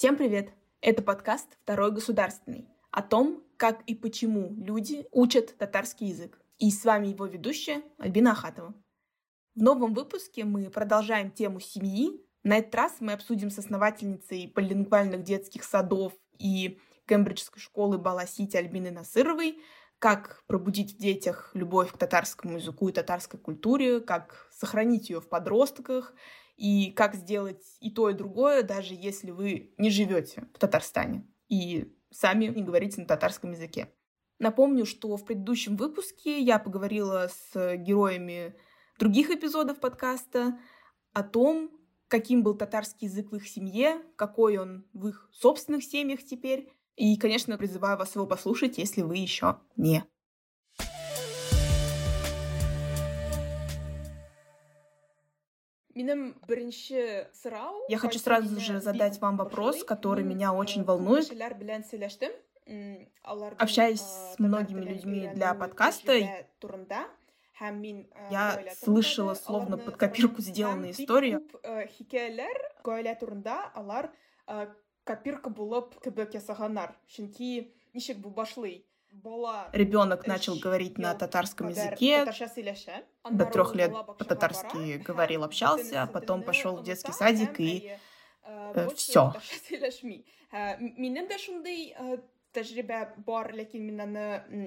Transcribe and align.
Всем 0.00 0.16
привет! 0.16 0.54
Это 0.80 1.02
подкаст 1.02 1.58
«Второй 1.62 1.92
государственный» 1.92 2.66
о 2.90 3.02
том, 3.02 3.44
как 3.58 3.82
и 3.82 3.94
почему 3.94 4.54
люди 4.56 5.06
учат 5.12 5.54
татарский 5.58 6.06
язык. 6.06 6.40
И 6.56 6.70
с 6.70 6.86
вами 6.86 7.08
его 7.08 7.26
ведущая 7.26 7.82
Альбина 7.98 8.32
Ахатова. 8.32 8.72
В 9.54 9.60
новом 9.60 9.92
выпуске 9.92 10.44
мы 10.44 10.70
продолжаем 10.70 11.30
тему 11.30 11.60
семьи. 11.60 12.18
На 12.42 12.56
этот 12.56 12.74
раз 12.76 12.96
мы 13.00 13.12
обсудим 13.12 13.50
с 13.50 13.58
основательницей 13.58 14.48
полилингвальных 14.48 15.22
детских 15.22 15.64
садов 15.64 16.14
и 16.38 16.80
Кембриджской 17.06 17.60
школы 17.60 17.98
Баласити 17.98 18.56
Насыровой, 18.56 19.58
как 19.98 20.44
пробудить 20.46 20.94
в 20.94 20.98
детях 20.98 21.50
любовь 21.52 21.92
к 21.92 21.98
татарскому 21.98 22.56
языку 22.56 22.88
и 22.88 22.92
татарской 22.92 23.38
культуре, 23.38 24.00
как 24.00 24.48
сохранить 24.50 25.10
ее 25.10 25.20
в 25.20 25.28
подростках 25.28 26.14
и 26.60 26.92
как 26.92 27.14
сделать 27.14 27.64
и 27.80 27.90
то, 27.90 28.10
и 28.10 28.14
другое, 28.14 28.62
даже 28.62 28.92
если 28.94 29.30
вы 29.30 29.72
не 29.78 29.88
живете 29.88 30.46
в 30.54 30.58
Татарстане 30.58 31.26
и 31.48 31.90
сами 32.10 32.46
не 32.46 32.62
говорите 32.62 33.00
на 33.00 33.06
татарском 33.06 33.52
языке. 33.52 33.90
Напомню, 34.38 34.84
что 34.84 35.16
в 35.16 35.24
предыдущем 35.24 35.76
выпуске 35.76 36.38
я 36.38 36.58
поговорила 36.58 37.28
с 37.28 37.76
героями 37.76 38.54
других 38.98 39.30
эпизодов 39.30 39.80
подкаста 39.80 40.58
о 41.14 41.22
том, 41.22 41.70
каким 42.08 42.42
был 42.42 42.54
татарский 42.54 43.08
язык 43.08 43.32
в 43.32 43.36
их 43.36 43.48
семье, 43.48 44.02
какой 44.16 44.58
он 44.58 44.84
в 44.92 45.08
их 45.08 45.30
собственных 45.32 45.82
семьях 45.82 46.22
теперь. 46.22 46.70
И, 46.94 47.16
конечно, 47.16 47.56
призываю 47.56 47.96
вас 47.96 48.14
его 48.14 48.26
послушать, 48.26 48.76
если 48.76 49.00
вы 49.00 49.16
еще 49.16 49.60
не. 49.76 50.04
Я 57.88 57.98
хочу 57.98 58.18
сразу 58.18 58.60
же 58.60 58.80
задать 58.80 59.20
вам 59.20 59.36
вопрос, 59.36 59.84
который 59.84 60.24
меня 60.24 60.52
очень 60.52 60.84
волнует. 60.84 61.30
Общаясь 63.58 64.00
с 64.00 64.38
многими 64.38 64.82
людьми 64.82 65.30
для 65.34 65.54
подкаста, 65.54 66.44
я 68.30 68.64
слышала 68.74 69.34
словно 69.34 69.76
под 69.76 69.96
копирку 69.96 70.40
сделанные 70.40 70.92
истории. 70.92 71.40
копирка 75.10 75.50
булып 75.50 75.98
кебек 76.04 76.34
ясаганнар. 76.34 76.94
Чөнки 77.08 77.72
ничек 77.94 78.18
бу 78.18 78.30
башлый? 78.30 78.86
Ребенок 79.72 80.26
начал 80.26 80.56
говорить 80.56 80.98
на 80.98 81.14
татарском 81.14 81.68
языке, 81.68 82.24
до 83.30 83.44
трех 83.46 83.74
лет 83.74 83.92
по-татарски 83.92 84.98
говорил, 84.98 85.44
общался, 85.44 86.02
а 86.02 86.06
потом 86.06 86.42
пошел 86.42 86.76
в 86.76 86.82
детский 86.82 87.12
садик 87.12 87.60
и 87.60 87.96
э, 88.42 88.88
все. 88.94 89.32
тәжрибә 92.56 93.00
бар, 93.26 93.52
ләкин 93.54 93.84
мин 93.86 94.04
аны 94.06 94.24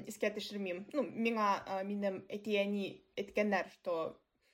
искә 0.07 0.31
төшермим. 0.35 0.83
Ну, 0.95 1.03
миңа 1.03 1.47
минем 1.87 2.21
әтияни 2.31 2.85
әйткәннәр, 3.19 3.69
что 3.75 3.97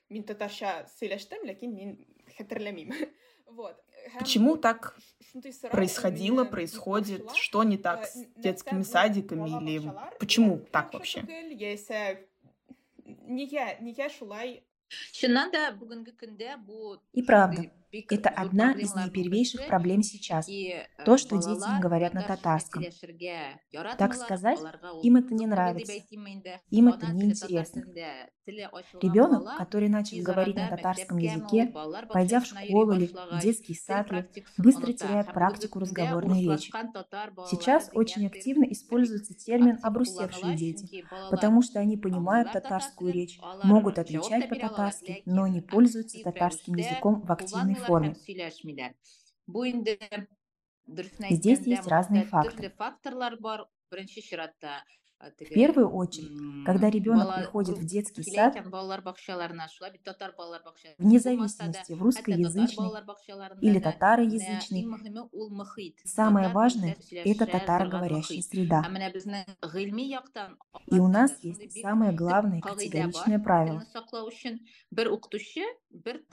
мин 0.09 0.25
татарча 0.25 0.83
сөйләштем, 0.95 1.45
ләкин 1.50 1.75
мин 1.75 1.97
хәтерләмим. 2.38 2.93
Вот. 3.49 3.80
Почему 4.17 4.58
так 4.58 4.97
происходило, 5.71 6.43
происходит? 6.45 7.31
Что 7.36 7.64
не 7.64 7.77
так 7.77 8.05
с 8.05 8.25
детскими 8.37 8.81
садиками? 8.83 9.47
Или 9.64 9.92
почему 10.20 10.59
так 10.71 10.93
вообще? 10.93 11.23
И 17.14 17.21
правда, 17.23 17.71
это 17.92 18.30
одна 18.30 18.72
из 18.73 18.94
наипервейших 18.94 19.67
проблем 19.67 20.04
сейчас. 20.04 20.48
То, 21.05 21.17
что 21.17 21.38
дети 21.38 21.73
не 21.73 21.80
говорят 21.80 22.14
на 22.14 22.22
татарском. 22.22 22.83
Так 23.98 24.14
сказать, 24.16 24.60
им 25.04 25.16
это 25.17 25.33
не 25.33 25.48
нравится. 25.48 25.94
Им 26.70 26.88
это 26.88 27.08
не 27.11 27.26
интересно. 27.26 27.83
Ребенок, 29.02 29.58
который 29.58 29.89
начал 29.89 30.17
говорить 30.23 30.55
на 30.55 30.67
татарском 30.67 31.17
языке, 31.17 31.72
пойдя 32.11 32.39
в 32.39 32.45
школу 32.45 32.94
или 32.94 33.08
в 33.08 33.39
детский 33.42 33.76
сад, 33.76 34.08
быстро 34.58 34.92
теряет 34.94 35.33
практику 35.33 35.80
разговорной 35.80 36.42
речи. 36.42 36.71
Сейчас 37.50 37.89
очень 37.94 38.27
активно 38.27 38.64
используется 38.66 39.33
термин 39.33 39.77
«обрусевшие 39.83 40.56
дети», 40.56 41.06
потому 41.30 41.61
что 41.61 41.80
они 41.80 41.98
понимают 41.98 42.52
татарскую 42.52 43.14
речь, 43.14 43.39
могут 43.64 44.00
отвечать 44.00 44.50
по-татарски, 44.50 45.21
но 45.26 45.48
не 45.48 45.61
пользуются 45.61 46.20
татарским 46.23 46.76
языком 46.76 47.21
в 47.21 47.32
активной 47.32 47.76
форме. 47.79 48.19
Здесь 51.29 51.65
есть 51.65 51.87
разные 51.87 52.23
факторы. 52.23 52.73
В 55.19 55.53
первую 55.53 55.89
очередь, 55.89 56.31
когда 56.65 56.89
ребенок 56.89 57.35
приходит 57.35 57.77
в 57.77 57.85
детский 57.85 58.23
сад, 58.23 58.55
вне 60.97 61.19
зависимости 61.19 61.91
в 61.91 62.02
русскоязычный 62.02 62.89
или 63.59 63.79
татароязычный, 63.79 64.87
самое 66.05 66.47
важное– 66.49 66.95
это 67.11 67.45
татароговорящая 67.45 68.41
среда. 68.41 68.85
И 70.87 70.99
у 70.99 71.08
нас 71.09 71.37
есть 71.41 71.81
самое 71.81 72.13
главное 72.13 72.61
категоричное 72.61 73.39
правило. 73.39 73.83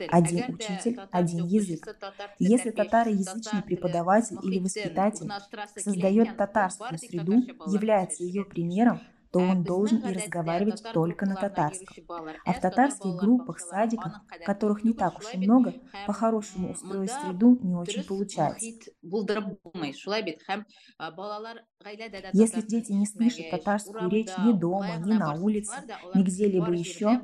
Один 0.08 0.54
учитель, 0.54 1.00
один 1.10 1.44
язык. 1.46 1.98
Если 2.38 2.70
татароязычный 2.70 3.62
преподаватель 3.62 4.38
или 4.44 4.60
воспитатель 4.60 5.28
создает 5.76 6.36
татарскую 6.36 6.98
среду, 6.98 7.42
является 7.66 8.22
ее 8.22 8.44
примером, 8.44 8.75
примером, 8.76 9.00
то 9.32 9.40
он 9.40 9.64
должен 9.64 9.98
и 9.98 10.12
разговаривать 10.12 10.82
только 10.92 11.26
на 11.26 11.36
татарском. 11.36 11.96
А 12.44 12.52
в 12.52 12.60
татарских 12.60 13.14
группах, 13.16 13.60
садиках, 13.60 14.22
которых 14.44 14.84
не 14.84 14.94
так 14.94 15.18
уж 15.18 15.34
и 15.34 15.38
много, 15.38 15.74
по-хорошему 16.06 16.70
устроить 16.70 17.10
среду 17.10 17.58
не 17.62 17.74
очень 17.74 18.04
получается. 18.04 18.74
Если 22.32 22.62
дети 22.62 22.92
не 22.92 23.06
слышат 23.06 23.50
татарскую 23.50 24.08
речь 24.10 24.36
ни 24.38 24.52
дома, 24.52 24.96
ни 24.96 25.14
на 25.14 25.32
улице, 25.32 25.82
ни 26.14 26.22
где-либо 26.22 26.72
еще, 26.72 27.20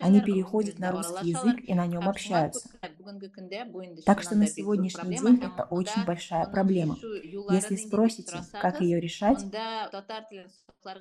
они 0.00 0.20
переходят 0.20 0.78
на 0.78 0.92
русский 0.92 1.30
язык 1.30 1.60
и 1.62 1.74
на 1.74 1.86
нем 1.86 2.08
общаются. 2.08 2.68
Так 4.04 4.22
что 4.22 4.34
на 4.34 4.46
сегодняшний 4.46 5.16
день 5.16 5.40
это 5.42 5.64
очень 5.64 6.04
большая 6.04 6.46
проблема. 6.46 6.96
Если 7.50 7.76
спросите, 7.76 8.40
как 8.52 8.80
ее 8.80 9.00
решать, 9.00 9.44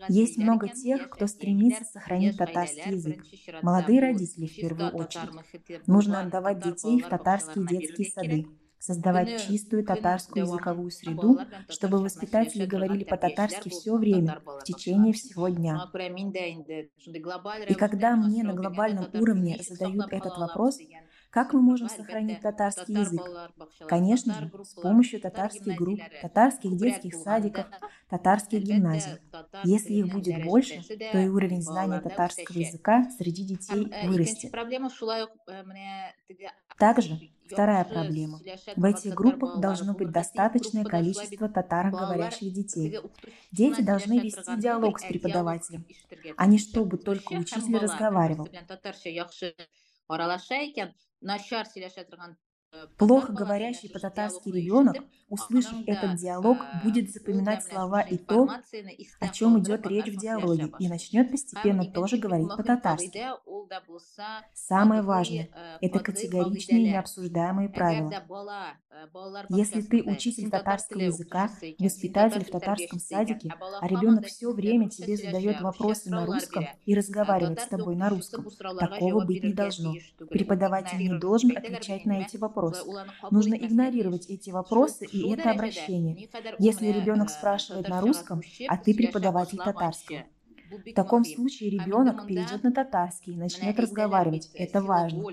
есть 0.10 0.38
много 0.38 0.70
тех, 0.70 1.10
кто 1.10 1.28
стремится 1.28 1.84
сохранить 1.86 2.38
татарский 2.38 2.92
язык. 2.92 3.24
Молодые 3.62 4.00
родители 4.00 4.48
в 4.48 4.56
первую 4.56 4.92
очередь. 4.92 5.88
Нужно 5.88 6.22
отдавать 6.22 6.64
детей 6.64 7.02
в 7.02 7.08
татарские 7.08 7.68
детские 7.68 8.10
сады 8.10 8.48
создавать 8.84 9.48
чистую 9.48 9.86
татарскую 9.86 10.44
языковую 10.44 10.92
среду, 10.92 11.40
чтобы 11.70 12.00
воспитатели 12.00 12.66
говорили 12.66 13.06
по-татарски 13.06 13.70
все 13.70 13.96
время, 13.96 14.42
в 14.46 14.64
течение 14.64 15.14
всего 15.14 15.48
дня. 15.48 15.90
И 17.70 17.74
когда 17.76 18.18
мне 18.18 18.44
на 18.44 18.54
глобальном 18.54 19.08
уровне 19.14 19.58
задают 19.62 20.12
этот 20.12 20.38
вопрос, 20.38 20.80
как 21.30 21.54
мы 21.54 21.62
можем 21.62 21.90
сохранить 21.90 22.42
татарский 22.42 22.94
язык? 22.94 23.22
Конечно 23.88 24.36
же, 24.36 24.52
с 24.64 24.74
помощью 24.76 25.20
татарских 25.20 25.76
групп, 25.76 26.00
татарских 26.22 26.78
детских 26.78 27.16
садиков, 27.16 27.66
татарских 28.08 28.60
гимназий. 28.60 29.14
Если 29.64 29.94
их 29.94 30.14
будет 30.14 30.44
больше, 30.44 30.84
то 31.12 31.18
и 31.18 31.30
уровень 31.30 31.64
знания 31.64 32.02
татарского 32.02 32.58
языка 32.60 33.10
среди 33.18 33.46
детей 33.46 33.92
вырастет. 34.06 34.54
Также 36.78 37.20
вторая 37.54 37.86
проблема. 37.86 38.44
В 38.76 38.84
этих 38.86 39.14
группах 39.14 39.58
должно 39.60 39.94
быть 39.96 40.12
достаточное 40.12 40.86
количество 40.86 41.50
татароговорящих 41.50 42.54
детей. 42.54 43.00
Дети 43.52 43.82
должны 43.82 44.20
вести 44.20 44.56
диалог 44.58 45.00
с 45.00 45.06
преподавателем, 45.06 45.86
а 46.36 46.48
не 46.48 46.58
чтобы 46.58 46.98
только 46.98 47.34
учитель 47.34 47.78
разговаривал. 47.78 48.50
Плохо 52.98 53.32
говорящий 53.34 53.90
по-татарски 53.90 54.50
ребенок, 54.50 54.98
услышав 55.30 55.76
этот 55.86 56.16
диалог, 56.16 56.58
будет 56.84 57.12
запоминать 57.12 57.64
слова 57.64 58.02
и 58.02 58.18
то, 58.18 58.50
о 59.20 59.28
чем 59.30 59.60
идет 59.60 59.86
речь 59.88 60.08
в 60.08 60.18
диалоге, 60.18 60.72
и 60.80 60.88
начнет 60.88 61.32
постепенно 61.32 61.86
тоже 61.86 62.18
говорить 62.18 62.50
по-татарски. 62.50 63.28
Самое 64.54 65.02
важное– 65.02 65.50
это 65.82 66.00
категоричные 66.00 66.92
необсуждаемые 66.92 67.70
правила. 67.70 68.12
Если 69.50 69.82
ты 69.82 70.04
учитель 70.04 70.50
татарского 70.50 71.02
языка, 71.02 71.50
воспитатель 71.80 72.46
в 72.46 72.52
татарском 72.52 73.00
садике, 73.00 73.54
а 73.82 73.88
ребенок 73.88 74.26
все 74.28 74.52
время 74.52 74.90
тебе 74.90 75.18
задает 75.18 75.62
вопросы 75.62 76.10
на 76.10 76.26
русском 76.26 76.68
и 76.86 76.96
разговаривает 76.96 77.60
с 77.60 77.68
тобой 77.68 77.96
на 77.96 78.10
русском, 78.10 78.46
такого 78.80 79.26
быть 79.26 79.44
не 79.44 79.54
должно. 79.54 79.94
Преподаватель 80.30 80.98
не 80.98 81.20
должен 81.20 81.56
отвечать 81.56 82.06
на 82.06 82.22
эти 82.22 82.38
вопросы 82.38 82.63
вопрос. 82.64 83.06
Нужно 83.32 83.56
игнорировать 83.56 84.28
эти 84.30 84.50
вопросы 84.50 85.06
и 85.06 85.32
это 85.32 85.52
обращение. 85.52 86.30
Если 86.60 86.88
ребенок 86.88 87.30
спрашивает 87.30 87.88
на 87.88 88.02
русском, 88.02 88.42
а 88.68 88.78
ты 88.78 88.94
преподаватель 88.94 89.58
татарского, 89.58 90.24
в 90.86 90.94
таком 90.94 91.24
случае 91.24 91.70
ребенок 91.70 92.26
перейдет 92.26 92.64
на 92.64 92.72
татарский 92.72 93.34
и 93.34 93.38
начнет 93.38 93.80
разговаривать. 93.80 94.50
Это 94.54 94.82
важно. 94.82 95.24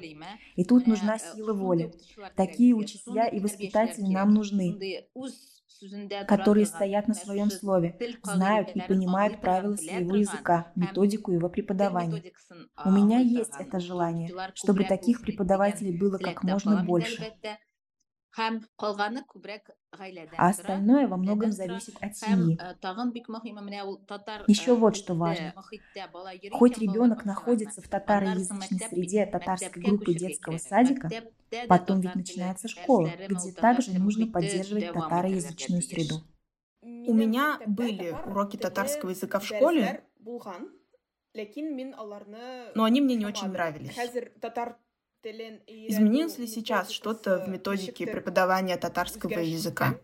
И 0.56 0.64
тут 0.64 0.86
нужна 0.86 1.18
сила 1.18 1.52
воли. 1.52 1.94
Такие 2.36 2.74
учителя 2.74 3.26
и 3.26 3.40
воспитатели 3.40 4.12
нам 4.12 4.34
нужны 4.34 4.76
которые 6.24 6.66
стоят 6.66 7.08
на 7.08 7.14
своем 7.14 7.50
слове, 7.50 7.98
знают 8.22 8.70
и 8.74 8.80
понимают 8.80 9.40
правила 9.40 9.76
своего 9.76 10.16
языка, 10.16 10.72
методику 10.74 11.32
его 11.32 11.48
преподавания. 11.48 12.24
У 12.84 12.90
меня 12.90 13.18
есть 13.20 13.56
это 13.58 13.80
желание, 13.80 14.34
чтобы 14.54 14.84
таких 14.84 15.20
преподавателей 15.20 15.92
было 15.92 16.18
как 16.18 16.42
можно 16.42 16.76
больше. 16.76 17.28
А 20.36 20.48
остальное 20.48 21.08
во 21.08 21.16
многом 21.16 21.52
зависит 21.52 21.96
от 22.00 22.16
семьи. 22.16 22.58
Еще 24.46 24.74
вот 24.74 24.96
что 24.96 25.14
важно. 25.14 25.52
Хоть 26.52 26.78
ребенок 26.78 27.24
находится 27.24 27.82
в 27.82 27.88
татароязычной 27.88 28.78
среде 28.78 29.26
татарской 29.26 29.82
группы 29.82 30.14
детского 30.14 30.58
садика, 30.58 31.08
потом 31.68 32.00
ведь 32.00 32.14
начинается 32.14 32.68
школа, 32.68 33.10
где 33.28 33.52
также 33.52 33.98
нужно 33.98 34.26
поддерживать 34.26 34.92
татароязычную 34.92 35.82
среду. 35.82 36.22
У 36.82 37.12
меня 37.14 37.60
были 37.66 38.10
уроки 38.26 38.56
татарского 38.56 39.10
языка 39.10 39.40
в 39.40 39.44
школе, 39.46 40.04
но 42.74 42.84
они 42.84 43.00
мне 43.00 43.16
не 43.16 43.26
очень 43.26 43.48
нравились. 43.48 43.96
Изменилось 45.22 46.38
ли 46.38 46.46
сейчас 46.46 46.90
что-то 46.90 47.38
в 47.38 47.48
методике 47.48 48.06
преподавания 48.06 48.76
татарского 48.76 49.38
языка? 49.40 50.00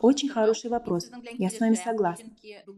Очень 0.00 0.28
хороший 0.28 0.70
вопрос. 0.70 1.10
Я 1.38 1.50
с 1.50 1.60
вами 1.60 1.74
согласна. 1.74 2.30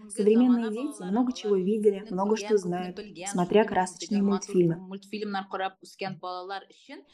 Современные 0.08 0.69
дети 0.70 1.02
много 1.02 1.32
чего 1.32 1.56
видели, 1.56 2.06
много 2.11 2.37
что 2.37 2.56
знают, 2.58 3.00
смотря 3.26 3.64
красочные 3.64 4.23
мультфильмы. 4.23 4.84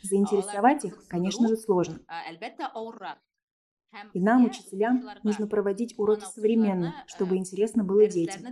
Заинтересовать 0.03 0.85
их, 0.85 1.06
конечно 1.09 1.49
же, 1.49 1.56
сложно. 1.56 2.00
И 4.12 4.20
нам, 4.20 4.44
учителям, 4.44 5.03
нужно 5.23 5.47
проводить 5.47 5.99
уроки 5.99 6.25
современно, 6.25 6.94
чтобы 7.06 7.37
интересно 7.37 7.85
было 7.85 8.06
детям. 8.06 8.43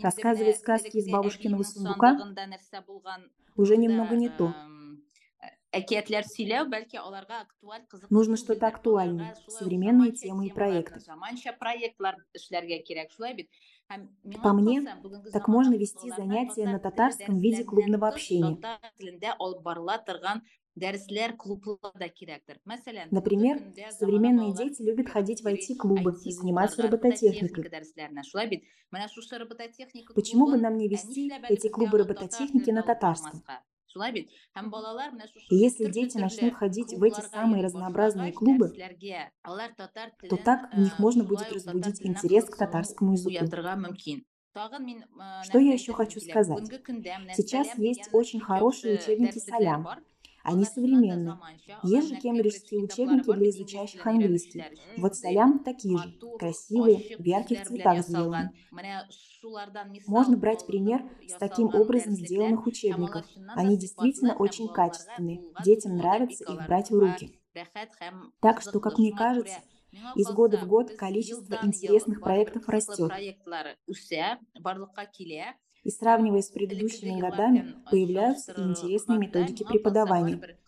Рассказывать 0.00 0.56
сказки 0.56 0.96
из 0.98 1.10
бабушкиного 1.10 1.62
сундука 1.62 2.16
уже 3.56 3.76
немного 3.76 4.16
не 4.16 4.28
то. 4.28 4.54
Нужно 8.10 8.36
что-то 8.36 8.66
актуальное, 8.68 9.36
современные 9.48 10.12
темы 10.12 10.46
и 10.46 10.52
проекты. 10.52 11.00
По 14.42 14.52
мне, 14.52 14.82
так 15.32 15.48
можно 15.48 15.74
вести 15.74 16.10
занятия 16.10 16.66
на 16.66 16.78
татарском 16.78 17.38
в 17.38 17.42
виде 17.42 17.64
клубного 17.64 18.08
общения. 18.08 18.58
Например, 23.10 23.62
современные 23.98 24.54
дети 24.54 24.82
любят 24.82 25.08
ходить 25.08 25.42
в 25.42 25.46
IT-клубы 25.46 26.16
и 26.22 26.30
заниматься 26.30 26.82
робототехникой. 26.82 27.70
Почему 30.14 30.46
бы 30.46 30.58
нам 30.58 30.76
не 30.76 30.88
вести 30.88 31.32
эти 31.48 31.68
клубы 31.68 31.98
робототехники 31.98 32.70
на 32.70 32.82
татарском? 32.82 33.42
И 35.48 35.56
если 35.56 35.90
дети 35.90 36.18
начнут 36.18 36.54
ходить 36.54 36.92
в 36.92 37.02
эти 37.02 37.22
самые 37.22 37.64
разнообразные 37.64 38.32
клубы, 38.32 38.70
то 40.28 40.36
так 40.36 40.74
в 40.74 40.78
них 40.78 40.98
можно 40.98 41.24
будет 41.24 41.50
разбудить 41.52 42.04
интерес 42.04 42.44
к 42.44 42.56
татарскому 42.58 43.12
языку. 43.12 43.46
Что 45.42 45.58
я 45.58 45.72
еще 45.72 45.92
хочу 45.92 46.20
сказать? 46.20 46.68
Сейчас 47.34 47.78
есть 47.78 48.08
очень 48.12 48.40
хорошие 48.40 48.94
учебники 48.94 49.38
«Салям», 49.38 49.86
они 50.46 50.64
современные. 50.64 51.38
Есть 51.82 52.08
же 52.08 52.16
кембриджские 52.16 52.80
учебники 52.80 53.30
для 53.32 53.50
изучающих 53.50 54.06
английский. 54.06 54.64
Вот 54.96 55.16
салям 55.16 55.64
такие 55.64 55.98
же, 55.98 56.14
красивые, 56.38 57.16
в 57.18 57.24
ярких 57.24 57.66
цветах 57.66 58.06
сделаны. 58.06 58.52
Можно 60.06 60.36
брать 60.36 60.64
пример 60.66 61.02
с 61.26 61.36
таким 61.38 61.66
образом 61.66 62.12
сделанных 62.12 62.64
учебников. 62.66 63.26
Они 63.56 63.76
действительно 63.76 64.36
очень 64.36 64.68
качественные. 64.68 65.42
Детям 65.64 65.96
нравится 65.96 66.44
их 66.44 66.66
брать 66.66 66.90
в 66.90 66.98
руки. 66.98 67.40
Так 68.40 68.60
что, 68.60 68.78
как 68.78 68.98
мне 68.98 69.12
кажется, 69.12 69.60
из 70.14 70.28
года 70.30 70.58
в 70.58 70.68
год 70.68 70.92
количество 70.96 71.58
интересных 71.62 72.20
проектов 72.20 72.68
растет. 72.68 73.10
И 75.86 75.90
сравнивая 75.92 76.42
с 76.42 76.50
предыдущими 76.50 77.20
годами, 77.20 77.76
появляются 77.88 78.50
и 78.50 78.60
интересные 78.60 79.20
методики 79.20 79.62
преподавания. 79.62 80.58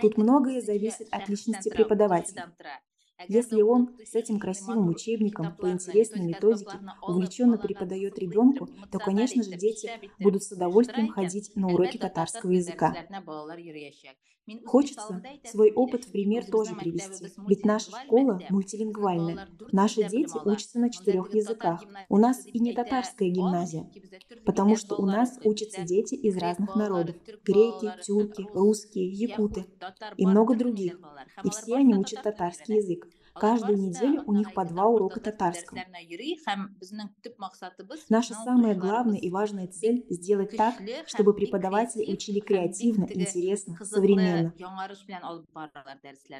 Тут 0.00 0.16
многое 0.16 0.60
зависит 0.60 1.08
от 1.10 1.28
личности 1.28 1.68
преподавателя. 1.68 2.54
Если 3.26 3.60
он 3.60 3.98
с 4.04 4.14
этим 4.14 4.38
красивым 4.38 4.88
учебником 4.88 5.56
по 5.56 5.68
интересной 5.72 6.22
методике 6.24 6.78
увлеченно 7.02 7.58
преподает 7.58 8.16
ребенку, 8.20 8.68
то, 8.92 9.00
конечно 9.00 9.42
же, 9.42 9.50
дети 9.56 9.90
будут 10.20 10.44
с 10.44 10.52
удовольствием 10.52 11.08
ходить 11.08 11.50
на 11.56 11.70
уроки 11.70 11.98
татарского 11.98 12.52
языка. 12.52 12.94
Хочется 14.66 15.22
свой 15.44 15.72
опыт 15.72 16.04
в 16.04 16.10
пример 16.10 16.44
тоже 16.44 16.74
привести, 16.74 17.32
ведь 17.46 17.64
наша 17.64 17.92
школа 17.92 18.40
мультилингвальная. 18.50 19.48
Наши 19.70 20.02
дети 20.08 20.36
учатся 20.44 20.80
на 20.80 20.90
четырех 20.90 21.32
языках. 21.32 21.82
У 22.08 22.18
нас 22.18 22.44
и 22.46 22.58
не 22.58 22.72
татарская 22.72 23.28
гимназия, 23.28 23.88
потому 24.44 24.76
что 24.76 24.96
у 24.96 25.06
нас 25.06 25.38
учатся 25.44 25.82
дети 25.82 26.14
из 26.14 26.36
разных 26.36 26.74
народов. 26.74 27.14
Греки, 27.44 27.92
тюрки, 28.04 28.46
русские, 28.52 29.08
якуты 29.10 29.66
и 30.16 30.26
много 30.26 30.56
других. 30.56 30.98
И 31.44 31.50
все 31.50 31.76
они 31.76 31.94
учат 31.94 32.22
татарский 32.22 32.76
язык. 32.76 33.06
Каждую 33.34 33.78
неделю 33.78 34.22
у 34.26 34.32
них 34.32 34.52
по 34.54 34.64
два 34.64 34.86
урока 34.86 35.20
татарского. 35.20 35.80
Наша 38.08 38.34
самая 38.34 38.74
главная 38.74 39.18
и 39.18 39.30
важная 39.30 39.68
цель– 39.68 40.04
сделать 40.10 40.56
так, 40.56 40.74
чтобы 41.06 41.34
преподаватели 41.34 42.12
учили 42.12 42.40
креативно, 42.40 43.06
интересно, 43.10 43.76
современно. 43.82 44.52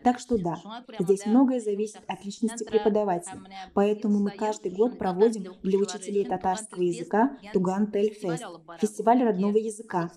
Так 0.03 0.19
что 0.19 0.39
да, 0.39 0.57
здесь 0.99 1.27
многое 1.27 1.61
зависит 1.61 2.03
от 2.07 2.25
личности 2.25 2.65
преподавателя. 2.65 3.43
Поэтому 3.75 4.21
мы 4.21 4.31
каждый 4.31 4.73
год 4.73 4.99
проводим 4.99 5.55
для 5.63 5.79
учителей 5.79 6.25
татарского 6.25 6.83
языка 6.83 7.39
Туган 7.53 7.91
Тель 7.91 8.13
Фест– 8.15 8.45
фестиваль 8.81 9.23
родного 9.23 9.57
языка. 9.57 10.11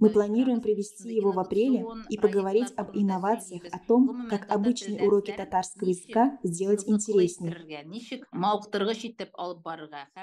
Мы 0.00 0.10
планируем 0.10 0.60
провести 0.60 1.14
его 1.14 1.32
в 1.32 1.38
апреле 1.38 1.84
и 2.08 2.18
поговорить 2.18 2.72
об 2.76 2.96
инновациях, 2.96 3.62
о 3.72 3.78
том, 3.78 4.28
как 4.28 4.50
обычные 4.56 5.00
уроки 5.00 5.32
татарского 5.32 5.88
языка 5.88 6.38
сделать 6.42 6.84
интереснее. 6.88 7.56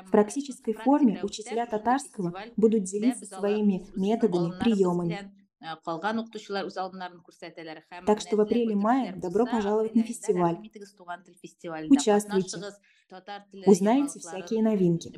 В 0.05 0.11
практической 0.11 0.73
форме 0.73 1.19
учителя 1.23 1.65
татарского 1.65 2.33
будут 2.57 2.83
делиться 2.83 3.25
своими 3.25 3.87
методами, 3.95 4.51
приемами. 4.59 5.42
Так 8.05 8.21
что 8.21 8.35
в 8.35 8.41
апреле-мае 8.41 9.15
добро 9.15 9.45
пожаловать 9.45 9.95
на 9.95 10.03
фестиваль. 10.03 10.57
Участвуйте. 11.89 12.57
Узнаете 13.65 14.19
всякие 14.19 14.63
новинки. 14.63 15.11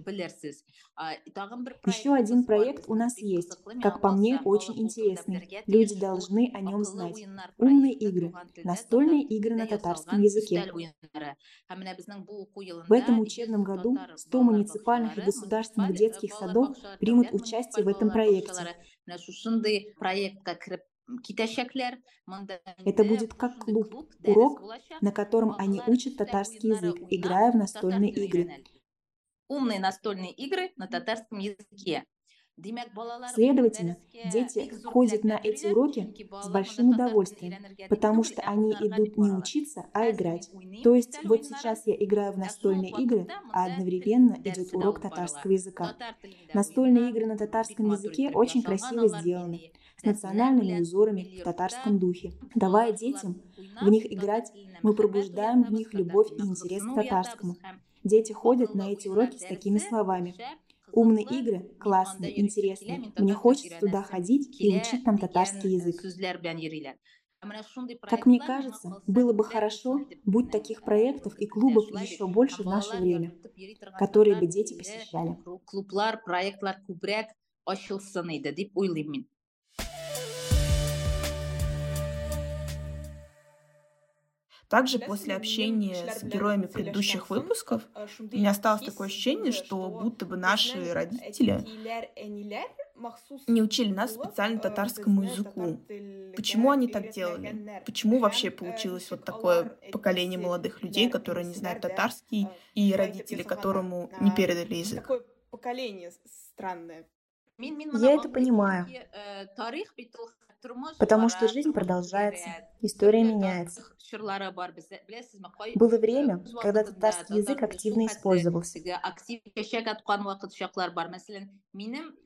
Еще 1.86 2.14
один 2.14 2.44
проект 2.44 2.86
у 2.88 2.96
нас 2.96 3.18
есть, 3.18 3.58
как 3.82 4.02
по 4.02 4.12
мне, 4.12 4.40
очень 4.44 4.78
интересный. 4.78 5.48
Люди 5.66 5.98
должны 6.00 6.52
о 6.54 6.62
нем 6.62 6.84
знать. 6.84 7.16
Умные 7.58 7.94
игры. 7.94 8.34
Настольные 8.64 9.24
игры 9.24 9.56
на 9.56 9.66
татарском 9.66 10.22
языке. 10.22 10.72
В 12.88 12.94
этом 12.94 13.20
учебном 13.20 13.64
году 13.64 13.98
100 14.16 14.44
муниципальных 14.44 15.18
и 15.18 15.22
государственных 15.22 15.96
детских 15.96 16.34
садов 16.34 16.76
примут 17.00 17.34
участие 17.34 17.86
в 17.86 17.88
этом 17.88 18.10
проекте. 18.10 18.76
Это 22.86 23.04
будет 23.04 23.34
как 23.34 23.60
клуб, 23.60 23.94
урок, 24.24 24.62
на 25.02 25.12
котором 25.12 25.54
они 25.58 25.82
учат 25.86 26.18
татарский 26.18 26.70
язык, 26.70 26.98
играя 27.10 27.52
в 27.52 27.56
настольные 27.56 28.12
игры. 28.12 28.64
Умные 29.48 29.80
настольные 29.80 30.32
игры 30.32 30.72
на 30.76 30.88
татарском 30.88 31.38
языке. 31.38 32.04
Следовательно, 33.34 33.98
дети 34.32 34.72
ходят 34.86 35.26
на 35.26 35.40
эти 35.44 35.68
уроки 35.68 36.28
с 36.42 36.50
большим 36.50 36.90
удовольствием, 36.92 37.54
потому 37.90 38.24
что 38.24 38.42
они 38.44 38.72
идут 38.72 39.18
не 39.18 39.32
учиться, 39.32 39.86
а 39.94 40.10
играть. 40.10 40.50
То 40.84 40.96
есть 40.96 41.20
вот 41.26 41.46
сейчас 41.46 41.86
я 41.86 41.96
играю 41.96 42.32
в 42.32 42.38
настольные 42.38 42.92
игры, 42.92 43.28
а 43.52 43.66
одновременно 43.66 44.38
идет 44.44 44.74
урок 44.74 45.02
татарского 45.02 45.52
языка. 45.52 45.96
Настольные 46.54 47.10
игры 47.10 47.26
на 47.26 47.38
татарском 47.38 47.92
языке 47.92 48.32
очень 48.34 48.64
красиво 48.64 49.10
сделаны, 49.10 49.72
с 49.98 50.04
национальными 50.04 50.80
узорами 50.80 51.40
в 51.42 51.44
татарском 51.44 52.00
духе. 52.00 52.34
Давая 52.56 52.94
детям 52.94 53.42
в 53.82 53.90
них 53.90 54.12
играть, 54.12 54.52
мы 54.82 54.94
пробуждаем 54.94 55.64
в 55.64 55.74
них 55.74 55.94
любовь 55.94 56.32
и 56.32 56.42
интерес 56.42 56.84
к 56.84 56.96
татарскому. 56.96 57.58
Дети 58.06 58.34
ходят 58.34 58.76
на 58.76 58.92
эти 58.92 59.08
уроки 59.08 59.36
с 59.36 59.42
такими 59.42 59.80
словами. 59.80 60.36
Умные 60.96 61.24
игры 61.26 61.70
классные, 61.78 62.40
интересные. 62.42 63.06
Мне 63.18 63.36
хочется 63.36 63.78
туда 63.78 64.02
ходить 64.02 64.50
и 64.58 64.72
учить 64.72 65.04
там 65.06 65.20
татарский 65.20 65.74
язык. 65.76 66.08
Как 68.06 68.26
мне 68.26 68.42
кажется, 68.42 68.98
было 69.06 69.32
бы 69.32 69.44
хорошо, 69.44 70.08
будь 70.26 70.50
таких 70.52 70.84
проектов 70.84 71.36
и 71.38 71.46
клубов 71.46 71.92
еще 71.92 72.28
больше 72.28 72.64
в 72.64 72.68
наше 72.68 72.98
время, 72.98 73.36
которые 73.96 74.36
бы 74.36 74.48
дети 74.48 74.74
посещали. 74.74 75.38
Также 84.70 85.00
после 85.00 85.36
общения 85.36 85.96
с 86.12 86.24
героями 86.24 86.66
предыдущих 86.66 87.30
выпусков 87.30 87.84
у 88.20 88.24
меня 88.24 88.52
осталось 88.52 88.84
такое 88.84 89.08
ощущение, 89.08 89.52
что 89.52 89.90
будто 89.90 90.26
бы 90.26 90.38
наши 90.38 90.94
родители 90.94 91.64
не 93.48 93.62
учили 93.62 93.92
нас 93.92 94.14
специально 94.14 94.60
татарскому 94.60 95.24
языку. 95.24 95.80
Почему 96.36 96.72
они 96.72 96.88
так 96.88 97.12
делали? 97.12 97.82
Почему 97.86 98.20
вообще 98.20 98.50
получилось 98.50 99.10
вот 99.12 99.24
такое 99.24 99.78
поколение 99.92 100.40
молодых 100.40 100.82
людей, 100.82 101.10
которые 101.10 101.46
не 101.46 101.54
знают 101.54 101.82
татарский, 101.82 102.48
и 102.74 102.94
родители, 102.94 103.44
которому 103.44 104.10
не 104.20 104.32
передали 104.32 104.76
язык? 104.76 105.02
Такое 105.02 105.24
поколение 105.50 106.12
странное. 106.26 107.06
Я 107.58 108.14
это 108.14 108.30
понимаю. 108.30 108.88
Потому 110.98 111.30
что 111.30 111.48
жизнь 111.48 111.72
продолжается, 111.74 112.50
история 112.82 113.24
меняется. 113.24 113.84
Было 115.76 115.98
время, 115.98 116.44
когда 116.62 116.84
татарский 116.84 117.38
язык 117.38 117.62
активно 117.64 118.08
использовался. 118.08 118.80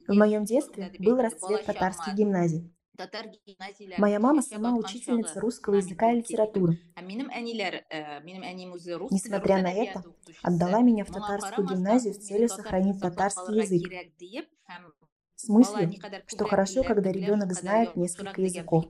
В 0.08 0.14
моем 0.14 0.46
детстве 0.46 0.94
был 1.00 1.18
расцвет 1.18 1.66
татарских 1.66 2.14
гимназий. 2.16 2.74
Моя 3.98 4.20
мама 4.20 4.42
сама 4.42 4.76
учительница 4.76 5.40
русского 5.40 5.76
языка 5.76 6.12
и 6.12 6.18
литературы. 6.18 6.78
Несмотря 9.10 9.62
на 9.62 9.72
это, 9.72 10.04
отдала 10.44 10.82
меня 10.82 11.06
в 11.06 11.12
татарскую 11.12 11.66
гимназию 11.68 12.14
с 12.14 12.18
целью 12.18 12.50
сохранить 12.50 13.00
татарский 13.02 13.62
язык. 13.62 13.90
В 15.40 15.42
смысле, 15.42 15.90
что 16.28 16.44
хорошо, 16.44 16.84
когда 16.84 17.14
ребенок 17.14 17.54
знает 17.54 17.96
несколько 17.96 18.42
языков. 18.42 18.86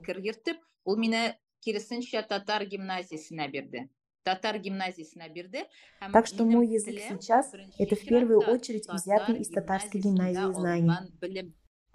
Так 6.12 6.26
что 6.26 6.44
мой 6.44 6.66
язык 6.66 7.00
сейчас– 7.08 7.52
это 7.78 7.94
в 7.94 8.04
первую 8.04 8.40
очередь 8.40 8.88
взятый 8.88 9.38
из 9.38 9.48
татарской 9.48 10.00
гимназии 10.00 10.52
знаний. 10.52 10.90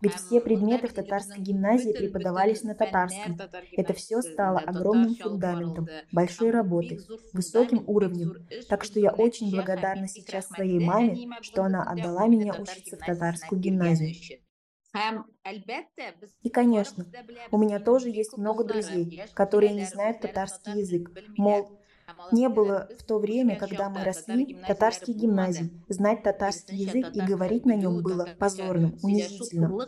Ведь 0.02 0.14
все 0.14 0.40
предметы 0.40 0.88
в 0.88 0.94
татарской 0.94 1.42
гимназии 1.42 1.92
преподавались 1.92 2.64
на 2.64 2.76
татарском. 2.76 3.38
Это 3.74 3.94
все 3.94 4.22
стало 4.22 4.60
огромным 4.60 5.16
фундаментом, 5.16 5.88
большой 6.14 6.52
работой, 6.52 7.00
высоким 7.34 7.84
уровнем. 7.88 8.48
Так 8.70 8.86
что 8.86 9.02
я 9.02 9.12
очень 9.12 9.52
благодарна 9.52 10.08
сейчас 10.08 10.48
своей 10.48 10.80
маме, 10.80 11.30
что 11.42 11.64
она 11.64 11.84
отдала 11.84 12.28
меня 12.28 12.54
учиться 12.54 12.96
в 12.96 13.00
татарскую 13.00 13.60
гимназию. 13.60 14.16
И, 16.42 16.50
конечно, 16.50 17.06
у 17.52 17.58
меня 17.58 17.80
тоже 17.80 18.10
есть 18.10 18.38
много 18.38 18.64
друзей, 18.64 19.22
которые 19.34 19.74
не 19.74 19.86
знают 19.86 20.22
татарский 20.22 20.80
язык. 20.80 21.12
Мол, 21.38 21.80
не 22.32 22.50
было 22.50 22.88
в 22.98 23.04
то 23.04 23.20
время, 23.20 23.58
когда 23.58 23.90
мы 23.90 24.04
росли, 24.04 24.56
татарских 24.68 25.16
гимназий. 25.16 25.72
Знать 25.90 26.24
татарский 26.24 26.78
язык 26.78 27.16
и 27.16 27.22
говорить 27.22 27.66
на 27.66 27.76
нем 27.76 28.02
было 28.02 28.28
позорным, 28.40 28.98
унизительным. 29.04 29.80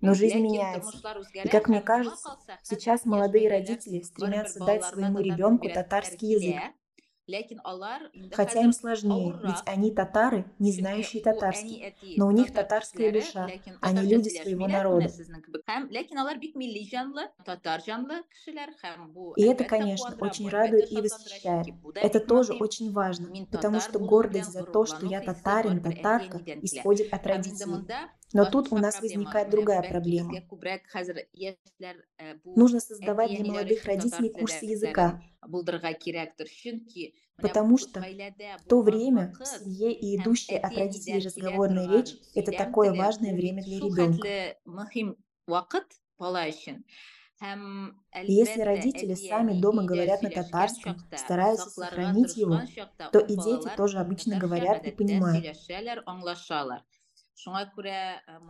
Но 0.00 0.14
жизнь 0.14 0.40
меняется. 0.40 0.98
И, 1.44 1.48
как 1.48 1.68
мне 1.68 1.80
кажется, 1.80 2.36
сейчас 2.62 3.04
молодые 3.04 3.48
родители 3.48 4.02
стремятся 4.02 4.64
дать 4.64 4.84
своему 4.84 5.20
ребенку 5.20 5.68
татарский 5.68 6.32
язык, 6.32 6.74
Хотя 8.32 8.60
им 8.62 8.72
сложнее, 8.72 9.38
ведь 9.42 9.62
они 9.66 9.90
татары, 9.90 10.44
не 10.58 10.72
знающие 10.72 11.22
татарский, 11.22 11.94
но 12.16 12.26
у 12.26 12.30
них 12.30 12.52
татарская 12.52 13.12
душа, 13.12 13.48
они 13.80 14.06
люди 14.06 14.28
своего 14.28 14.66
народа. 14.68 15.08
И 19.36 19.42
это, 19.44 19.64
конечно, 19.64 20.16
очень 20.20 20.48
радует 20.48 20.90
и 20.90 21.00
восхищает. 21.00 21.66
Это 21.94 22.20
тоже 22.20 22.52
очень 22.54 22.92
важно, 22.92 23.28
потому 23.50 23.80
что 23.80 23.98
гордость 23.98 24.52
за 24.52 24.64
то, 24.64 24.86
что 24.86 25.06
я 25.06 25.20
татарин, 25.20 25.82
татарка, 25.82 26.38
исходит 26.62 27.12
от 27.12 27.26
родителей. 27.26 27.86
Но 28.32 28.44
тут 28.46 28.72
у 28.72 28.78
нас 28.78 29.00
возникает 29.00 29.50
другая 29.50 29.82
проблема. 29.82 30.32
Нужно 32.44 32.80
создавать 32.80 33.34
для 33.34 33.44
молодых 33.44 33.84
родителей 33.84 34.30
курсы 34.30 34.64
языка, 34.66 35.22
потому 37.36 37.78
что 37.78 38.00
в 38.00 38.64
то 38.68 38.82
время 38.82 39.32
в 39.40 39.46
семье 39.46 39.92
и 39.92 40.16
идущая 40.16 40.58
от 40.58 40.76
родителей 40.76 41.20
разговорная 41.20 41.88
речь– 41.88 42.14
это 42.34 42.52
такое 42.52 42.94
важное 42.94 43.34
время 43.34 43.62
для 43.62 43.80
ребенка. 43.80 44.30
И 48.22 48.32
если 48.32 48.60
родители 48.62 49.14
сами 49.14 49.52
дома 49.54 49.82
говорят 49.82 50.22
на 50.22 50.30
татарском, 50.30 50.96
стараются 51.14 51.70
сохранить 51.70 52.36
его, 52.36 52.62
то 53.10 53.18
и 53.18 53.36
дети 53.36 53.68
тоже 53.76 53.98
обычно 53.98 54.36
говорят 54.36 54.86
и 54.86 54.92
понимают. 54.92 55.48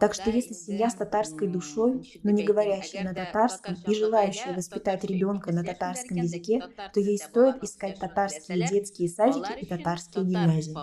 Так 0.01 0.15
что 0.15 0.31
если 0.31 0.53
семья 0.53 0.91
с 0.91 0.95
татарской 0.95 1.49
душой, 1.49 2.21
но 2.23 2.31
не 2.31 2.45
говорящая 2.45 3.05
на 3.05 3.15
татарском 3.15 3.77
и 3.87 3.95
желающая 3.95 4.55
воспитать 4.55 5.05
ребенка 5.05 5.53
на 5.53 5.65
татарском 5.65 6.17
языке, 6.19 6.61
то 6.93 7.01
ей 7.01 7.19
стоит 7.19 7.63
искать 7.63 7.99
татарские 7.99 8.67
детские 8.69 9.09
садики 9.09 9.61
и 9.61 9.67
татарские 9.67 10.25
гимназии. 10.25 10.75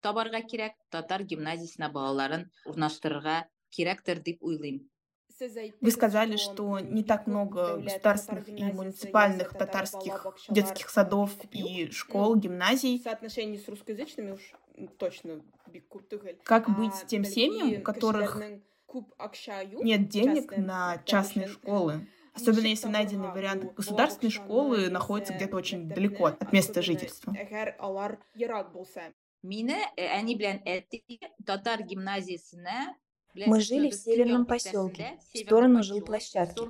табарга 0.00 0.42
татар 0.90 1.24
гимназиясына 1.24 1.88
балаларын 1.88 2.50
урнаштырырга 2.66 3.48
вы 5.80 5.90
сказали, 5.90 6.36
что 6.36 6.78
не 6.78 7.02
так 7.02 7.26
много 7.26 7.78
государственных 7.78 8.48
и 8.48 8.64
муниципальных 8.64 9.50
татарских 9.50 10.26
детских 10.48 10.88
садов 10.90 11.32
и 11.50 11.90
школ, 11.90 12.36
гимназий. 12.36 13.00
В 13.00 13.02
соотношении 13.02 13.58
с 13.58 13.66
русскоязычными 13.68 14.32
уж 14.32 14.52
точно 14.98 15.42
Как 16.44 16.76
быть 16.76 16.94
с 16.94 17.04
тем 17.04 17.24
семьям, 17.24 17.80
у 17.80 17.82
которых 17.82 18.40
нет 19.82 20.08
денег 20.08 20.56
на 20.56 21.02
частные 21.04 21.48
школы? 21.48 22.06
Особенно 22.32 22.66
если 22.66 22.88
найденный 22.88 23.30
вариант 23.30 23.74
государственной 23.74 24.30
школы 24.30 24.90
находится 24.90 25.34
где-то 25.34 25.56
очень 25.56 25.88
далеко 25.88 26.26
от 26.26 26.52
места 26.52 26.82
жительства. 26.82 27.32
Мине 29.44 29.76
әни 30.00 30.34
белән 30.40 30.62
әти 30.64 31.18
татар 31.44 31.82
гимназиясенә 31.84 32.94
мы 33.34 33.60
жили 33.60 33.90
в 33.90 33.94
северном 33.94 34.46
поселке, 34.46 35.18
в 35.32 35.38
сторону 35.38 35.82
жилплощадки. 35.82 36.62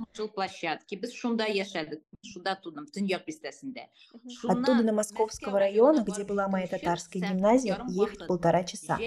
Оттуда 4.45 4.83
до 4.83 4.93
Московского 4.93 5.59
района, 5.59 6.03
где 6.03 6.25
была 6.25 6.49
моя 6.49 6.67
татарская 6.67 7.23
гимназия, 7.23 7.81
ехать 7.89 8.27
полтора 8.27 8.65
часа. 8.65 8.99